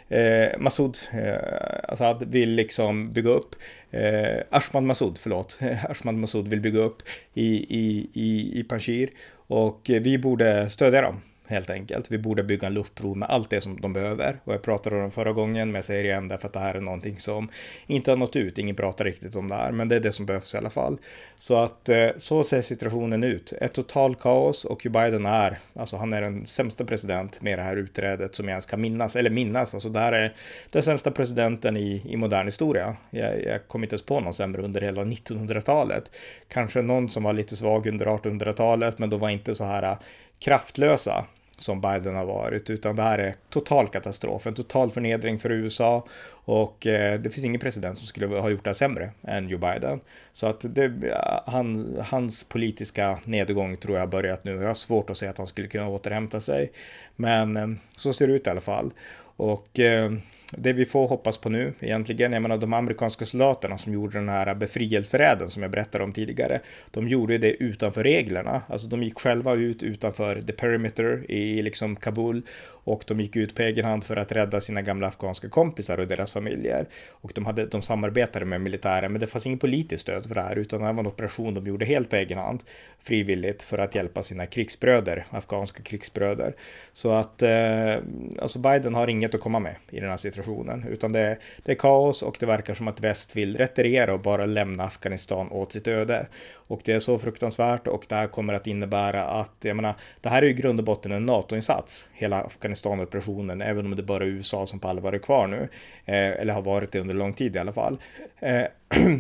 eh, 0.08 0.58
Massoud 0.58 0.98
eh, 1.12 1.34
Assad 1.82 2.22
eh, 2.22 2.28
vill 2.28 2.50
liksom 2.50 3.12
bygga 3.12 3.30
upp. 3.30 3.56
Eh, 3.90 4.42
Ashman 4.50 4.86
Massoud, 4.86 5.18
förlåt. 5.18 5.58
Ashman 5.88 6.20
Massoud 6.20 6.48
vill 6.48 6.60
bygga 6.60 6.80
upp 6.80 7.02
i, 7.34 7.76
i, 7.78 8.10
i, 8.12 8.60
i 8.60 8.64
Panjshir. 8.64 9.10
Och 9.46 9.90
eh, 9.90 10.02
vi 10.02 10.18
borde 10.18 10.70
stödja 10.70 11.02
dem 11.02 11.20
helt 11.48 11.70
enkelt. 11.70 12.10
Vi 12.10 12.18
borde 12.18 12.42
bygga 12.42 12.66
en 12.66 12.74
luftbro 12.74 13.14
med 13.14 13.30
allt 13.30 13.50
det 13.50 13.60
som 13.60 13.80
de 13.80 13.92
behöver. 13.92 14.40
Och 14.44 14.54
jag 14.54 14.62
pratade 14.62 14.96
om 14.96 15.02
det 15.04 15.10
förra 15.10 15.32
gången, 15.32 15.68
men 15.68 15.74
jag 15.74 15.84
säger 15.84 16.02
det 16.02 16.08
igen 16.08 16.28
därför 16.28 16.46
att 16.46 16.52
det 16.52 16.60
här 16.60 16.74
är 16.74 16.80
någonting 16.80 17.18
som 17.18 17.48
inte 17.86 18.10
har 18.10 18.16
nått 18.16 18.36
ut. 18.36 18.58
Ingen 18.58 18.76
pratar 18.76 19.04
riktigt 19.04 19.36
om 19.36 19.48
det 19.48 19.54
här, 19.54 19.72
men 19.72 19.88
det 19.88 19.96
är 19.96 20.00
det 20.00 20.12
som 20.12 20.26
behövs 20.26 20.54
i 20.54 20.58
alla 20.58 20.70
fall. 20.70 20.98
Så 21.38 21.56
att 21.56 21.88
eh, 21.88 22.08
så 22.16 22.44
ser 22.44 22.62
situationen 22.62 23.24
ut. 23.24 23.52
Ett 23.60 23.72
totalt 23.72 24.20
kaos 24.20 24.64
och 24.64 24.86
Joe 24.86 24.92
Biden 24.92 25.26
är, 25.26 25.58
alltså 25.74 25.96
han 25.96 26.12
är 26.12 26.20
den 26.20 26.46
sämsta 26.46 26.84
president 26.84 27.42
med 27.42 27.58
det 27.58 27.62
här 27.62 27.76
utträdet 27.76 28.34
som 28.34 28.48
jag 28.48 28.52
ens 28.52 28.66
kan 28.66 28.80
minnas, 28.80 29.16
eller 29.16 29.30
minnas. 29.30 29.74
Alltså 29.74 29.88
det 29.88 30.00
här 30.00 30.12
är 30.12 30.34
den 30.70 30.82
sämsta 30.82 31.10
presidenten 31.10 31.76
i, 31.76 32.02
i 32.08 32.16
modern 32.16 32.46
historia. 32.46 32.96
Jag, 33.10 33.44
jag 33.44 33.68
kommer 33.68 33.86
inte 33.86 33.94
ens 33.94 34.02
på 34.02 34.20
någon 34.20 34.34
sämre 34.34 34.62
under 34.62 34.80
hela 34.80 35.04
1900-talet. 35.04 36.10
Kanske 36.48 36.82
någon 36.82 37.08
som 37.08 37.22
var 37.22 37.32
lite 37.32 37.56
svag 37.56 37.86
under 37.86 38.06
1800-talet, 38.06 38.98
men 38.98 39.10
då 39.10 39.16
var 39.16 39.28
inte 39.28 39.54
så 39.54 39.64
här 39.64 39.82
eh, 39.82 39.98
kraftlösa 40.38 41.24
som 41.58 41.80
Biden 41.80 42.14
har 42.14 42.26
varit, 42.26 42.70
utan 42.70 42.96
det 42.96 43.02
här 43.02 43.18
är 43.18 43.34
total 43.50 43.88
katastrof, 43.88 44.46
en 44.46 44.54
total 44.54 44.90
förnedring 44.90 45.38
för 45.38 45.52
USA 45.52 46.06
och 46.30 46.86
eh, 46.86 47.20
det 47.20 47.30
finns 47.30 47.44
ingen 47.44 47.60
president 47.60 47.98
som 47.98 48.06
skulle 48.06 48.26
ha 48.26 48.50
gjort 48.50 48.64
det 48.64 48.74
sämre 48.74 49.10
än 49.22 49.48
Joe 49.48 49.58
Biden. 49.58 50.00
Så 50.32 50.46
att 50.46 50.74
det, 50.74 50.84
eh, 50.84 51.52
han, 51.52 51.96
hans 52.08 52.44
politiska 52.44 53.18
nedgång 53.24 53.76
tror 53.76 53.96
jag 53.96 54.02
har 54.02 54.08
börjat 54.08 54.44
nu. 54.44 54.50
Jag 54.50 54.66
har 54.66 54.74
svårt 54.74 55.10
att 55.10 55.18
se 55.18 55.26
att 55.26 55.38
han 55.38 55.46
skulle 55.46 55.68
kunna 55.68 55.88
återhämta 55.88 56.40
sig, 56.40 56.72
men 57.16 57.56
eh, 57.56 57.68
så 57.96 58.12
ser 58.12 58.26
det 58.26 58.32
ut 58.32 58.46
i 58.46 58.50
alla 58.50 58.60
fall. 58.60 58.92
Och 59.38 59.78
eh, 59.78 60.12
det 60.50 60.72
vi 60.72 60.84
får 60.84 61.08
hoppas 61.08 61.38
på 61.38 61.48
nu 61.48 61.74
egentligen, 61.80 62.32
jag 62.32 62.42
menar 62.42 62.58
de 62.58 62.72
amerikanska 62.72 63.26
soldaterna 63.26 63.78
som 63.78 63.92
gjorde 63.92 64.18
den 64.18 64.28
här 64.28 64.54
befrielseräden 64.54 65.50
som 65.50 65.62
jag 65.62 65.70
berättade 65.70 66.04
om 66.04 66.12
tidigare, 66.12 66.60
de 66.90 67.08
gjorde 67.08 67.38
det 67.38 67.62
utanför 67.62 68.02
reglerna. 68.02 68.62
Alltså 68.68 68.88
de 68.88 69.02
gick 69.02 69.18
själva 69.18 69.54
ut 69.54 69.82
utanför 69.82 70.42
the 70.42 70.52
perimeter 70.52 71.30
i 71.30 71.62
liksom 71.62 71.96
Kabul 71.96 72.42
och 72.88 73.04
de 73.06 73.20
gick 73.20 73.36
ut 73.36 73.54
på 73.54 73.62
egen 73.62 73.84
hand 73.84 74.04
för 74.04 74.16
att 74.16 74.32
rädda 74.32 74.60
sina 74.60 74.82
gamla 74.82 75.06
afghanska 75.06 75.48
kompisar 75.48 75.98
och 75.98 76.06
deras 76.06 76.32
familjer. 76.32 76.86
Och 77.10 77.32
de, 77.34 77.46
hade, 77.46 77.66
de 77.66 77.82
samarbetade 77.82 78.44
med 78.44 78.60
militären, 78.60 79.12
men 79.12 79.20
det 79.20 79.26
fanns 79.26 79.46
ingen 79.46 79.58
politiskt 79.58 80.02
stöd 80.02 80.26
för 80.26 80.34
det 80.34 80.40
här, 80.40 80.56
utan 80.56 80.80
det 80.80 80.92
var 80.92 81.00
en 81.00 81.06
operation 81.06 81.54
de 81.54 81.66
gjorde 81.66 81.84
helt 81.84 82.10
på 82.10 82.16
egen 82.16 82.38
hand, 82.38 82.64
frivilligt, 83.02 83.62
för 83.62 83.78
att 83.78 83.94
hjälpa 83.94 84.22
sina 84.22 84.46
krigsbröder, 84.46 85.26
afghanska 85.30 85.82
krigsbröder. 85.82 86.54
Så 86.92 87.12
att 87.12 87.42
eh, 87.42 87.96
alltså 88.42 88.58
Biden 88.58 88.94
har 88.94 89.08
inget 89.08 89.27
att 89.34 89.40
komma 89.40 89.58
med 89.58 89.76
i 89.90 90.00
den 90.00 90.10
här 90.10 90.16
situationen, 90.16 90.84
utan 90.88 91.12
det, 91.12 91.38
det 91.62 91.72
är 91.72 91.76
kaos 91.76 92.22
och 92.22 92.36
det 92.40 92.46
verkar 92.46 92.74
som 92.74 92.88
att 92.88 93.00
väst 93.00 93.36
vill 93.36 93.56
retirera 93.56 94.14
och 94.14 94.20
bara 94.20 94.46
lämna 94.46 94.84
Afghanistan 94.84 95.52
åt 95.52 95.72
sitt 95.72 95.88
öde. 95.88 96.26
Och 96.54 96.80
det 96.84 96.92
är 96.92 97.00
så 97.00 97.18
fruktansvärt 97.18 97.86
och 97.86 98.04
det 98.08 98.14
här 98.14 98.26
kommer 98.26 98.54
att 98.54 98.66
innebära 98.66 99.24
att, 99.24 99.56
jag 99.60 99.76
menar, 99.76 99.94
det 100.20 100.28
här 100.28 100.42
är 100.42 100.46
ju 100.46 100.50
i 100.50 100.54
grund 100.54 100.80
och 100.80 100.84
botten 100.84 101.12
en 101.12 101.26
NATO-insats, 101.26 102.08
hela 102.12 102.42
Afghanistan-operationen, 102.42 103.62
även 103.62 103.86
om 103.86 103.96
det 103.96 104.02
bara 104.02 104.24
är 104.24 104.28
USA 104.28 104.66
som 104.66 104.78
på 104.78 104.88
allvar 104.88 105.12
är 105.12 105.18
kvar 105.18 105.46
nu, 105.46 105.68
eh, 106.04 106.40
eller 106.40 106.54
har 106.54 106.62
varit 106.62 106.92
det 106.92 107.00
under 107.00 107.14
lång 107.14 107.32
tid 107.32 107.56
i 107.56 107.58
alla 107.58 107.72
fall. 107.72 107.98
Eh, 108.38 108.64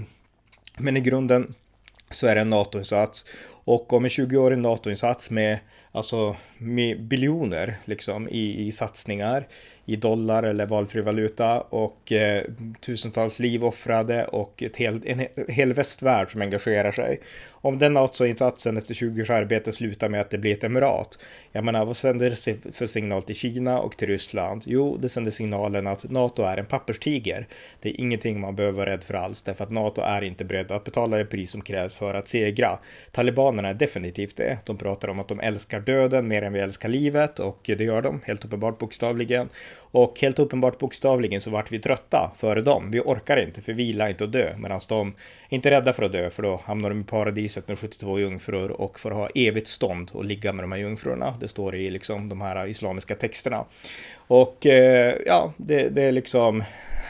men 0.78 0.96
i 0.96 1.00
grunden 1.00 1.54
så 2.10 2.26
är 2.26 2.34
det 2.34 2.40
en 2.40 2.50
NATO-insats 2.50 3.26
och 3.68 3.92
om 3.92 4.04
en 4.04 4.10
20-årig 4.10 4.58
NATO-insats 4.58 5.30
med 5.30 5.58
alltså 5.92 6.36
med 6.58 7.02
biljoner 7.02 7.76
liksom 7.84 8.28
i, 8.28 8.66
i 8.66 8.72
satsningar 8.72 9.46
i 9.88 9.96
dollar 9.96 10.42
eller 10.42 10.66
valfri 10.66 11.00
valuta 11.00 11.60
och 11.60 12.12
eh, 12.12 12.44
tusentals 12.80 13.38
liv 13.38 13.64
offrade 13.64 14.24
och 14.24 14.62
ett 14.62 14.76
hel, 14.76 15.00
en 15.04 15.26
hel 15.48 15.72
västvärld 15.72 16.32
som 16.32 16.42
engagerar 16.42 16.92
sig. 16.92 17.20
Om 17.50 17.78
den 17.78 17.94
NATO-insatsen 17.94 18.76
efter 18.76 18.94
20 18.94 19.22
års 19.22 19.30
arbete 19.30 19.72
slutar 19.72 20.08
med 20.08 20.20
att 20.20 20.30
det 20.30 20.38
blir 20.38 20.52
ett 20.52 20.64
emirat, 20.64 21.18
jag 21.52 21.64
menar 21.64 21.84
vad 21.84 21.96
sänder 21.96 22.30
det 22.30 22.74
för 22.76 22.86
signal 22.86 23.22
till 23.22 23.34
Kina 23.34 23.80
och 23.80 23.96
till 23.96 24.08
Ryssland? 24.08 24.62
Jo, 24.66 24.96
det 24.96 25.08
sänder 25.08 25.30
signalen 25.30 25.86
att 25.86 26.10
NATO 26.10 26.42
är 26.42 26.56
en 26.56 26.66
papperstiger. 26.66 27.46
Det 27.80 27.88
är 27.88 28.00
ingenting 28.00 28.40
man 28.40 28.56
behöver 28.56 28.76
vara 28.76 28.90
rädd 28.90 29.04
för 29.04 29.14
alls, 29.14 29.42
därför 29.42 29.64
att 29.64 29.70
NATO 29.70 30.00
är 30.00 30.22
inte 30.22 30.44
beredd 30.44 30.70
att 30.70 30.84
betala 30.84 31.16
det 31.16 31.24
pris 31.24 31.50
som 31.50 31.62
krävs 31.62 31.98
för 31.98 32.14
att 32.14 32.28
segra. 32.28 32.78
Talibanerna 33.12 33.57
är 33.64 33.74
definitivt 33.74 34.36
det. 34.36 34.58
De 34.64 34.76
pratar 34.76 35.08
om 35.08 35.20
att 35.20 35.28
de 35.28 35.40
älskar 35.40 35.80
döden 35.80 36.28
mer 36.28 36.42
än 36.42 36.52
vi 36.52 36.60
älskar 36.60 36.88
livet 36.88 37.38
och 37.38 37.58
det 37.62 37.84
gör 37.84 38.02
de 38.02 38.20
helt 38.24 38.44
uppenbart 38.44 38.78
bokstavligen. 38.78 39.48
Och 39.90 40.20
helt 40.20 40.38
uppenbart 40.38 40.78
bokstavligen 40.78 41.40
så 41.40 41.50
vart 41.50 41.72
vi 41.72 41.78
trötta 41.78 42.32
före 42.36 42.60
dem. 42.60 42.90
Vi 42.90 43.00
orkar 43.00 43.36
inte, 43.36 43.62
för 43.62 43.72
vi 43.72 43.82
gillar 43.82 44.08
inte 44.08 44.24
att 44.24 44.32
dö, 44.32 44.56
medan 44.56 44.80
de 44.88 45.08
är 45.08 45.54
inte 45.54 45.70
rädda 45.70 45.92
för 45.92 46.02
att 46.02 46.12
dö, 46.12 46.30
för 46.30 46.42
då 46.42 46.60
hamnar 46.64 46.88
de 46.88 47.00
i 47.00 47.04
paradiset 47.04 47.68
med 47.68 47.78
72 47.78 48.18
jungfrur 48.18 48.70
och 48.70 49.00
får 49.00 49.10
ha 49.10 49.28
evigt 49.34 49.68
stånd 49.68 50.10
och 50.14 50.24
ligga 50.24 50.52
med 50.52 50.62
de 50.62 50.72
här 50.72 50.78
jungfrurna. 50.78 51.34
Det 51.40 51.48
står 51.48 51.74
i 51.74 51.90
liksom 51.90 52.28
de 52.28 52.40
här 52.40 52.66
islamiska 52.66 53.14
texterna. 53.14 53.64
Och 54.28 54.66
eh, 54.66 55.14
ja, 55.26 55.52
det, 55.56 55.88
det 55.88 56.02
är 56.02 56.12
liksom 56.12 56.64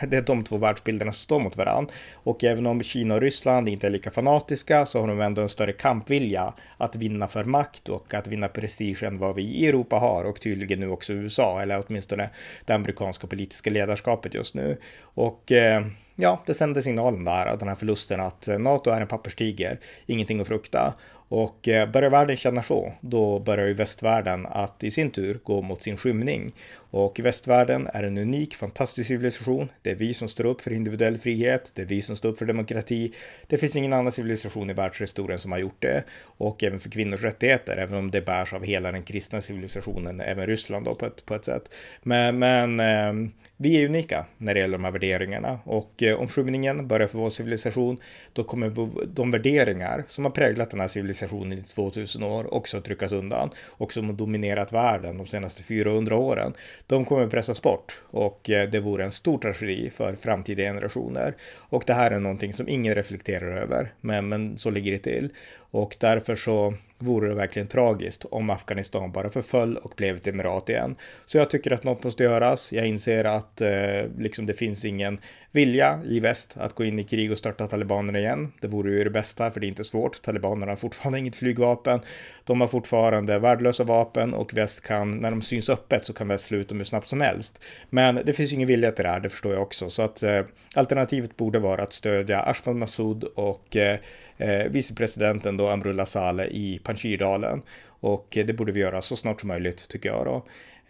det 0.06 0.16
är 0.16 0.22
de 0.22 0.44
två 0.44 0.56
världsbilderna 0.56 1.12
som 1.12 1.20
står 1.20 1.40
mot 1.40 1.56
varandra. 1.56 1.94
Och 2.14 2.44
även 2.44 2.66
om 2.66 2.82
Kina 2.82 3.14
och 3.14 3.20
Ryssland 3.20 3.68
inte 3.68 3.86
är 3.86 3.90
lika 3.90 4.10
fanatiska 4.10 4.86
så 4.86 5.00
har 5.00 5.08
de 5.08 5.20
ändå 5.20 5.42
en 5.42 5.48
större 5.48 5.72
kampvilja 5.72 6.54
att 6.76 6.96
vinna 6.96 7.26
för 7.26 7.44
makt 7.44 7.88
och 7.88 8.14
att 8.14 8.26
vinna 8.26 8.48
prestige 8.48 9.02
än 9.02 9.18
vad 9.18 9.34
vi 9.34 9.42
i 9.42 9.68
Europa 9.68 9.96
har 9.96 10.24
och 10.24 10.40
tydligen 10.40 10.80
nu 10.80 10.90
också 10.90 11.12
USA, 11.12 11.62
eller 11.62 11.82
åtminstone 11.86 12.30
det 12.64 12.74
amerikanska 12.74 13.26
politiska 13.26 13.70
ledarskapet 13.70 14.34
just 14.34 14.54
nu. 14.54 14.76
Och 15.00 15.52
eh, 15.52 15.86
ja, 16.14 16.42
det 16.46 16.54
sänder 16.54 16.80
signalen 16.80 17.24
där, 17.24 17.56
den 17.56 17.68
här 17.68 17.74
förlusten 17.74 18.20
att 18.20 18.48
eh, 18.48 18.58
NATO 18.58 18.90
är 18.90 19.00
en 19.00 19.06
papperstiger, 19.06 19.78
ingenting 20.06 20.40
att 20.40 20.48
frukta. 20.48 20.94
Och 21.28 21.68
eh, 21.68 21.90
börjar 21.90 22.10
världen 22.10 22.36
känna 22.36 22.62
så, 22.62 22.92
då 23.00 23.38
börjar 23.38 23.66
ju 23.66 23.74
västvärlden 23.74 24.46
att 24.46 24.84
i 24.84 24.90
sin 24.90 25.10
tur 25.10 25.40
gå 25.44 25.62
mot 25.62 25.82
sin 25.82 25.96
skymning. 25.96 26.52
Och 26.90 27.20
västvärlden 27.20 27.88
är 27.94 28.02
en 28.02 28.18
unik, 28.18 28.54
fantastisk 28.54 29.08
civilisation. 29.08 29.68
Det 29.82 29.90
är 29.90 29.94
vi 29.94 30.14
som 30.14 30.28
står 30.28 30.46
upp 30.46 30.60
för 30.60 30.72
individuell 30.72 31.18
frihet. 31.18 31.72
Det 31.74 31.82
är 31.82 31.86
vi 31.86 32.02
som 32.02 32.16
står 32.16 32.28
upp 32.28 32.38
för 32.38 32.46
demokrati. 32.46 33.12
Det 33.46 33.58
finns 33.58 33.76
ingen 33.76 33.92
annan 33.92 34.12
civilisation 34.12 34.70
i 34.70 34.72
världshistorien 34.72 35.38
som 35.38 35.52
har 35.52 35.58
gjort 35.58 35.82
det. 35.82 36.04
Och 36.22 36.64
även 36.64 36.80
för 36.80 36.90
kvinnors 36.90 37.22
rättigheter, 37.22 37.76
även 37.76 37.98
om 37.98 38.10
det 38.10 38.20
bärs 38.20 38.52
av 38.52 38.64
hela 38.64 38.92
den 38.92 39.02
kristna 39.02 39.40
civilisationen, 39.40 40.20
även 40.20 40.46
Ryssland 40.46 40.84
då 40.84 40.94
på 40.94 41.06
ett, 41.06 41.26
på 41.26 41.34
ett 41.34 41.44
sätt. 41.44 41.74
Men, 42.02 42.38
men 42.38 42.80
eh, 42.80 43.30
vi 43.56 43.82
är 43.82 43.88
unika 43.88 44.26
när 44.38 44.54
det 44.54 44.60
gäller 44.60 44.78
de 44.78 44.84
här 44.84 44.92
värderingarna. 44.92 45.58
Och 45.64 46.02
eh, 46.02 46.20
om 46.20 46.28
skymningen 46.28 46.88
börjar 46.88 47.06
för 47.06 47.18
vår 47.18 47.30
civilisation, 47.30 47.98
då 48.32 48.44
kommer 48.44 48.72
de 49.14 49.30
värderingar 49.30 50.04
som 50.08 50.24
har 50.24 50.32
präglat 50.32 50.70
den 50.70 50.80
här 50.80 50.88
civilisationen 50.88 51.17
i 51.22 51.62
2000 51.62 52.22
år 52.22 52.54
också 52.54 52.80
tryckas 52.80 53.12
undan. 53.12 53.50
Och 53.66 53.92
som 53.92 54.06
har 54.06 54.12
dominerat 54.12 54.72
världen 54.72 55.18
de 55.18 55.26
senaste 55.26 55.62
400 55.62 56.16
åren 56.16 56.52
de 56.86 57.04
kommer 57.04 57.28
pressas 57.28 57.62
bort 57.62 58.02
och 58.10 58.50
eh, 58.50 58.70
det 58.70 58.80
vore 58.80 59.04
en 59.04 59.10
stor 59.10 59.38
tragedi 59.38 59.90
för 59.90 60.12
framtida 60.12 60.62
generationer. 60.62 61.34
Och 61.56 61.82
det 61.86 61.94
här 61.94 62.10
är 62.10 62.18
någonting 62.18 62.52
som 62.52 62.68
ingen 62.68 62.94
reflekterar 62.94 63.56
över, 63.56 63.92
men, 64.00 64.28
men 64.28 64.58
så 64.58 64.70
ligger 64.70 64.92
det 64.92 64.98
till. 64.98 65.32
Och 65.70 65.96
därför 66.00 66.36
så 66.36 66.74
vore 66.98 67.28
det 67.28 67.34
verkligen 67.34 67.68
tragiskt 67.68 68.24
om 68.24 68.50
Afghanistan 68.50 69.12
bara 69.12 69.30
förföll 69.30 69.76
och 69.76 69.92
blev 69.96 70.16
ett 70.16 70.26
emirat 70.26 70.68
igen. 70.68 70.96
Så 71.26 71.38
jag 71.38 71.50
tycker 71.50 71.70
att 71.70 71.84
något 71.84 72.04
måste 72.04 72.24
göras. 72.24 72.72
Jag 72.72 72.86
inser 72.86 73.24
att 73.24 73.60
eh, 73.60 73.70
liksom 74.18 74.46
det 74.46 74.54
finns 74.54 74.84
ingen 74.84 75.18
vilja 75.52 76.00
i 76.04 76.20
väst 76.20 76.56
att 76.56 76.74
gå 76.74 76.84
in 76.84 76.98
i 76.98 77.04
krig 77.04 77.32
och 77.32 77.38
störta 77.38 77.66
talibanerna 77.66 78.18
igen. 78.18 78.52
Det 78.60 78.66
vore 78.66 78.90
ju 78.90 79.04
det 79.04 79.10
bästa, 79.10 79.50
för 79.50 79.60
det 79.60 79.66
är 79.66 79.68
inte 79.68 79.84
svårt. 79.84 80.22
Talibanerna 80.22 80.72
har 80.72 80.76
fortfarande 80.76 81.18
inget 81.18 81.36
flygvapen. 81.36 82.00
De 82.44 82.60
har 82.60 82.68
fortfarande 82.68 83.38
värdelösa 83.38 83.84
vapen 83.84 84.34
och 84.34 84.54
väst 84.54 84.80
kan, 84.80 85.16
när 85.16 85.30
de 85.30 85.42
syns 85.42 85.68
öppet 85.68 86.04
så 86.06 86.12
kan 86.12 86.28
väst 86.28 86.44
slå 86.44 86.58
ut 86.58 86.68
dem 86.68 86.78
hur 86.78 86.84
snabbt 86.84 87.06
som 87.06 87.20
helst. 87.20 87.60
Men 87.90 88.20
det 88.24 88.32
finns 88.32 88.52
ju 88.52 88.54
ingen 88.54 88.68
vilja 88.68 88.92
till 88.92 89.04
det 89.04 89.10
här, 89.10 89.20
det 89.20 89.28
förstår 89.28 89.52
jag 89.52 89.62
också. 89.62 89.90
Så 89.90 90.02
att 90.02 90.22
eh, 90.22 90.40
alternativet 90.74 91.36
borde 91.36 91.58
vara 91.58 91.82
att 91.82 91.92
stödja 91.92 92.40
Ashman 92.40 92.78
Massoud 92.78 93.24
och 93.24 93.76
eh, 93.76 93.98
eh, 94.36 94.66
vicepresidenten 94.70 95.56
då 95.56 95.68
Amrullah 95.68 96.06
Saleh 96.06 96.46
i 96.46 96.80
Panjshirdalen. 96.84 97.62
Och 98.00 98.36
eh, 98.36 98.46
det 98.46 98.52
borde 98.52 98.72
vi 98.72 98.80
göra 98.80 99.00
så 99.00 99.16
snart 99.16 99.40
som 99.40 99.48
möjligt 99.48 99.88
tycker 99.88 100.08
jag 100.08 100.24
då. 100.24 100.44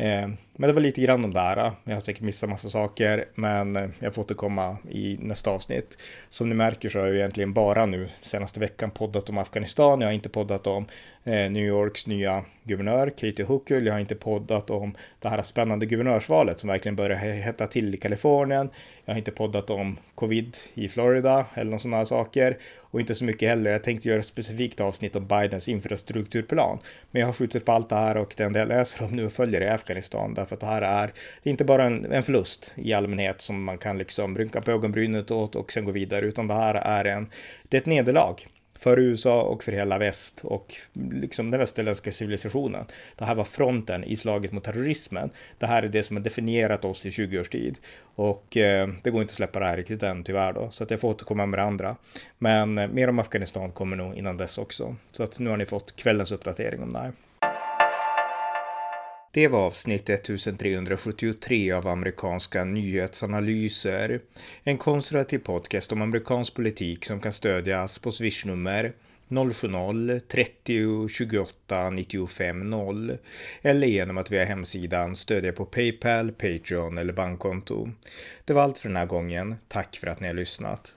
Eh, 0.05 0.29
men 0.61 0.69
det 0.69 0.75
var 0.75 0.81
lite 0.81 1.01
grann 1.01 1.25
om 1.25 1.35
det 1.35 1.41
här. 1.41 1.73
Jag 1.85 1.95
har 1.95 2.01
säkert 2.01 2.23
missat 2.23 2.51
massa 2.51 2.69
saker, 2.69 3.25
men 3.35 3.93
jag 3.99 4.15
får 4.15 4.23
återkomma 4.23 4.77
i 4.91 5.19
nästa 5.21 5.51
avsnitt. 5.51 5.99
Som 6.29 6.49
ni 6.49 6.55
märker 6.55 6.89
så 6.89 6.99
har 6.99 7.07
jag 7.07 7.17
egentligen 7.17 7.53
bara 7.53 7.87
nu 7.87 8.09
senaste 8.21 8.61
veckan 8.61 8.91
poddat 8.91 9.31
om 9.31 9.39
Afghanistan. 9.39 10.01
Jag 10.01 10.09
har 10.09 10.13
inte 10.13 10.29
poddat 10.29 10.67
om 10.67 10.87
eh, 11.25 11.33
New 11.33 11.67
Yorks 11.67 12.07
nya 12.07 12.45
guvernör 12.63 13.11
Katie 13.11 13.45
Hochul. 13.45 13.87
Jag 13.87 13.93
har 13.95 14.01
inte 14.01 14.15
poddat 14.15 14.71
om 14.71 14.95
det 15.19 15.29
här 15.29 15.43
spännande 15.43 15.87
guvernörsvalet 15.87 16.61
som 16.61 16.69
verkligen 16.69 16.97
börjar 16.97 17.17
hetta 17.17 17.67
till 17.67 17.95
i 17.95 17.99
Kalifornien. 17.99 18.71
Jag 19.05 19.15
har 19.15 19.19
inte 19.19 19.31
poddat 19.31 19.71
om 19.71 19.99
covid 20.15 20.57
i 20.75 20.89
Florida 20.89 21.47
eller 21.55 21.71
någon 21.71 21.81
sådana 21.81 21.97
här 21.97 22.05
saker 22.05 22.59
och 22.91 23.01
inte 23.01 23.15
så 23.15 23.25
mycket 23.25 23.49
heller. 23.49 23.73
Jag 23.73 23.85
tänkte 23.85 24.09
göra 24.09 24.19
ett 24.19 24.27
specifikt 24.27 24.81
avsnitt 24.81 25.17
om 25.17 25.27
Bidens 25.27 25.69
infrastrukturplan, 25.69 26.79
men 27.11 27.21
jag 27.21 27.29
har 27.29 27.33
skjutit 27.33 27.65
på 27.65 27.73
allt 27.73 27.89
det 27.89 27.95
här 27.95 28.17
och 28.17 28.35
den 28.37 28.53
del 28.53 28.69
jag 28.69 28.79
läser 28.79 29.05
om 29.05 29.17
nu 29.17 29.31
följer 29.31 29.61
i 29.61 29.69
Afghanistan 29.69 30.35
för 30.49 30.55
att 30.55 30.61
det 30.61 30.67
här 30.67 30.83
är, 30.83 31.07
det 31.43 31.49
är 31.49 31.51
inte 31.51 31.65
bara 31.65 31.85
en, 31.85 32.13
en 32.13 32.23
förlust 32.23 32.75
i 32.77 32.93
allmänhet 32.93 33.41
som 33.41 33.65
man 33.65 33.79
kan 33.79 33.99
liksom 33.99 34.39
rynka 34.39 34.61
på 34.61 34.71
ögonbrynet 34.71 35.31
åt 35.31 35.57
och 35.57 35.73
sen 35.73 35.85
gå 35.85 35.93
vidare, 35.93 36.27
utan 36.27 36.49
det 36.49 36.55
här 36.55 36.75
är 36.75 37.05
en, 37.05 37.31
det 37.69 37.77
är 37.77 37.81
ett 37.81 37.87
nederlag 37.87 38.35
för 38.79 38.99
USA 38.99 39.43
och 39.43 39.63
för 39.63 39.73
hela 39.73 39.99
väst 39.99 40.41
och 40.45 40.75
liksom 41.13 41.51
den 41.51 41.61
västerländska 41.61 42.13
civilisationen. 42.13 42.85
Det 43.17 43.25
här 43.25 43.35
var 43.35 43.45
fronten 43.45 44.05
i 44.05 44.17
slaget 44.17 44.53
mot 44.53 44.65
terrorismen. 44.65 45.31
Det 45.59 45.67
här 45.67 45.83
är 45.83 45.89
det 45.89 46.03
som 46.03 46.17
har 46.17 46.25
definierat 46.25 46.85
oss 46.85 47.07
i 47.07 47.11
20 47.11 47.41
års 47.41 47.49
tid 47.49 47.79
och 48.01 48.57
eh, 48.57 48.89
det 49.03 49.11
går 49.11 49.23
inte 49.23 49.33
att 49.33 49.37
släppa 49.37 49.59
det 49.59 49.67
här 49.67 49.77
riktigt 49.77 50.03
än 50.03 50.25
tyvärr 50.25 50.53
då, 50.53 50.71
så 50.71 50.85
att 50.85 50.91
jag 50.91 51.01
får 51.01 51.09
återkomma 51.09 51.47
med 51.47 51.59
det 51.59 51.65
andra. 51.65 51.97
Men 52.39 52.79
eh, 52.79 52.89
mer 52.89 53.09
om 53.09 53.19
Afghanistan 53.19 53.71
kommer 53.71 53.97
nog 53.97 54.15
innan 54.15 54.37
dess 54.37 54.59
också, 54.59 54.97
så 55.13 55.23
att 55.23 55.39
nu 55.39 55.51
har 55.51 55.57
ni 55.57 55.67
fått 55.67 55.97
kvällens 55.97 56.33
uppdatering 56.33 56.83
om 56.83 56.93
det 56.93 56.99
här. 56.99 57.13
Det 59.33 59.49
var 59.49 59.59
avsnitt 59.59 60.11
1373 60.11 61.73
av 61.73 61.87
amerikanska 61.89 62.65
nyhetsanalyser. 62.65 64.21
En 64.65 64.79
konservativ 64.79 65.39
podcast 65.39 65.93
om 65.93 66.03
amerikansk 66.03 66.55
politik 66.55 67.05
som 67.05 67.21
kan 67.21 67.33
stödjas 67.33 67.99
på 67.99 68.13
swishnummer 68.13 68.93
070-30 69.29 71.09
28 71.09 71.91
95 71.91 72.71
0 72.71 73.19
eller 73.63 73.87
genom 73.87 74.19
att 74.19 74.31
via 74.31 74.45
hemsidan 74.45 75.17
stödja 75.17 75.53
på 75.53 75.65
Paypal, 75.65 76.33
Patreon 76.33 76.99
eller 76.99 77.13
bankkonto. 77.13 77.89
Det 78.45 78.53
var 78.53 78.63
allt 78.63 78.79
för 78.79 78.89
den 78.89 78.97
här 78.97 79.07
gången. 79.07 79.55
Tack 79.69 79.97
för 79.97 80.07
att 80.07 80.21
ni 80.21 80.27
har 80.27 80.35
lyssnat. 80.35 80.95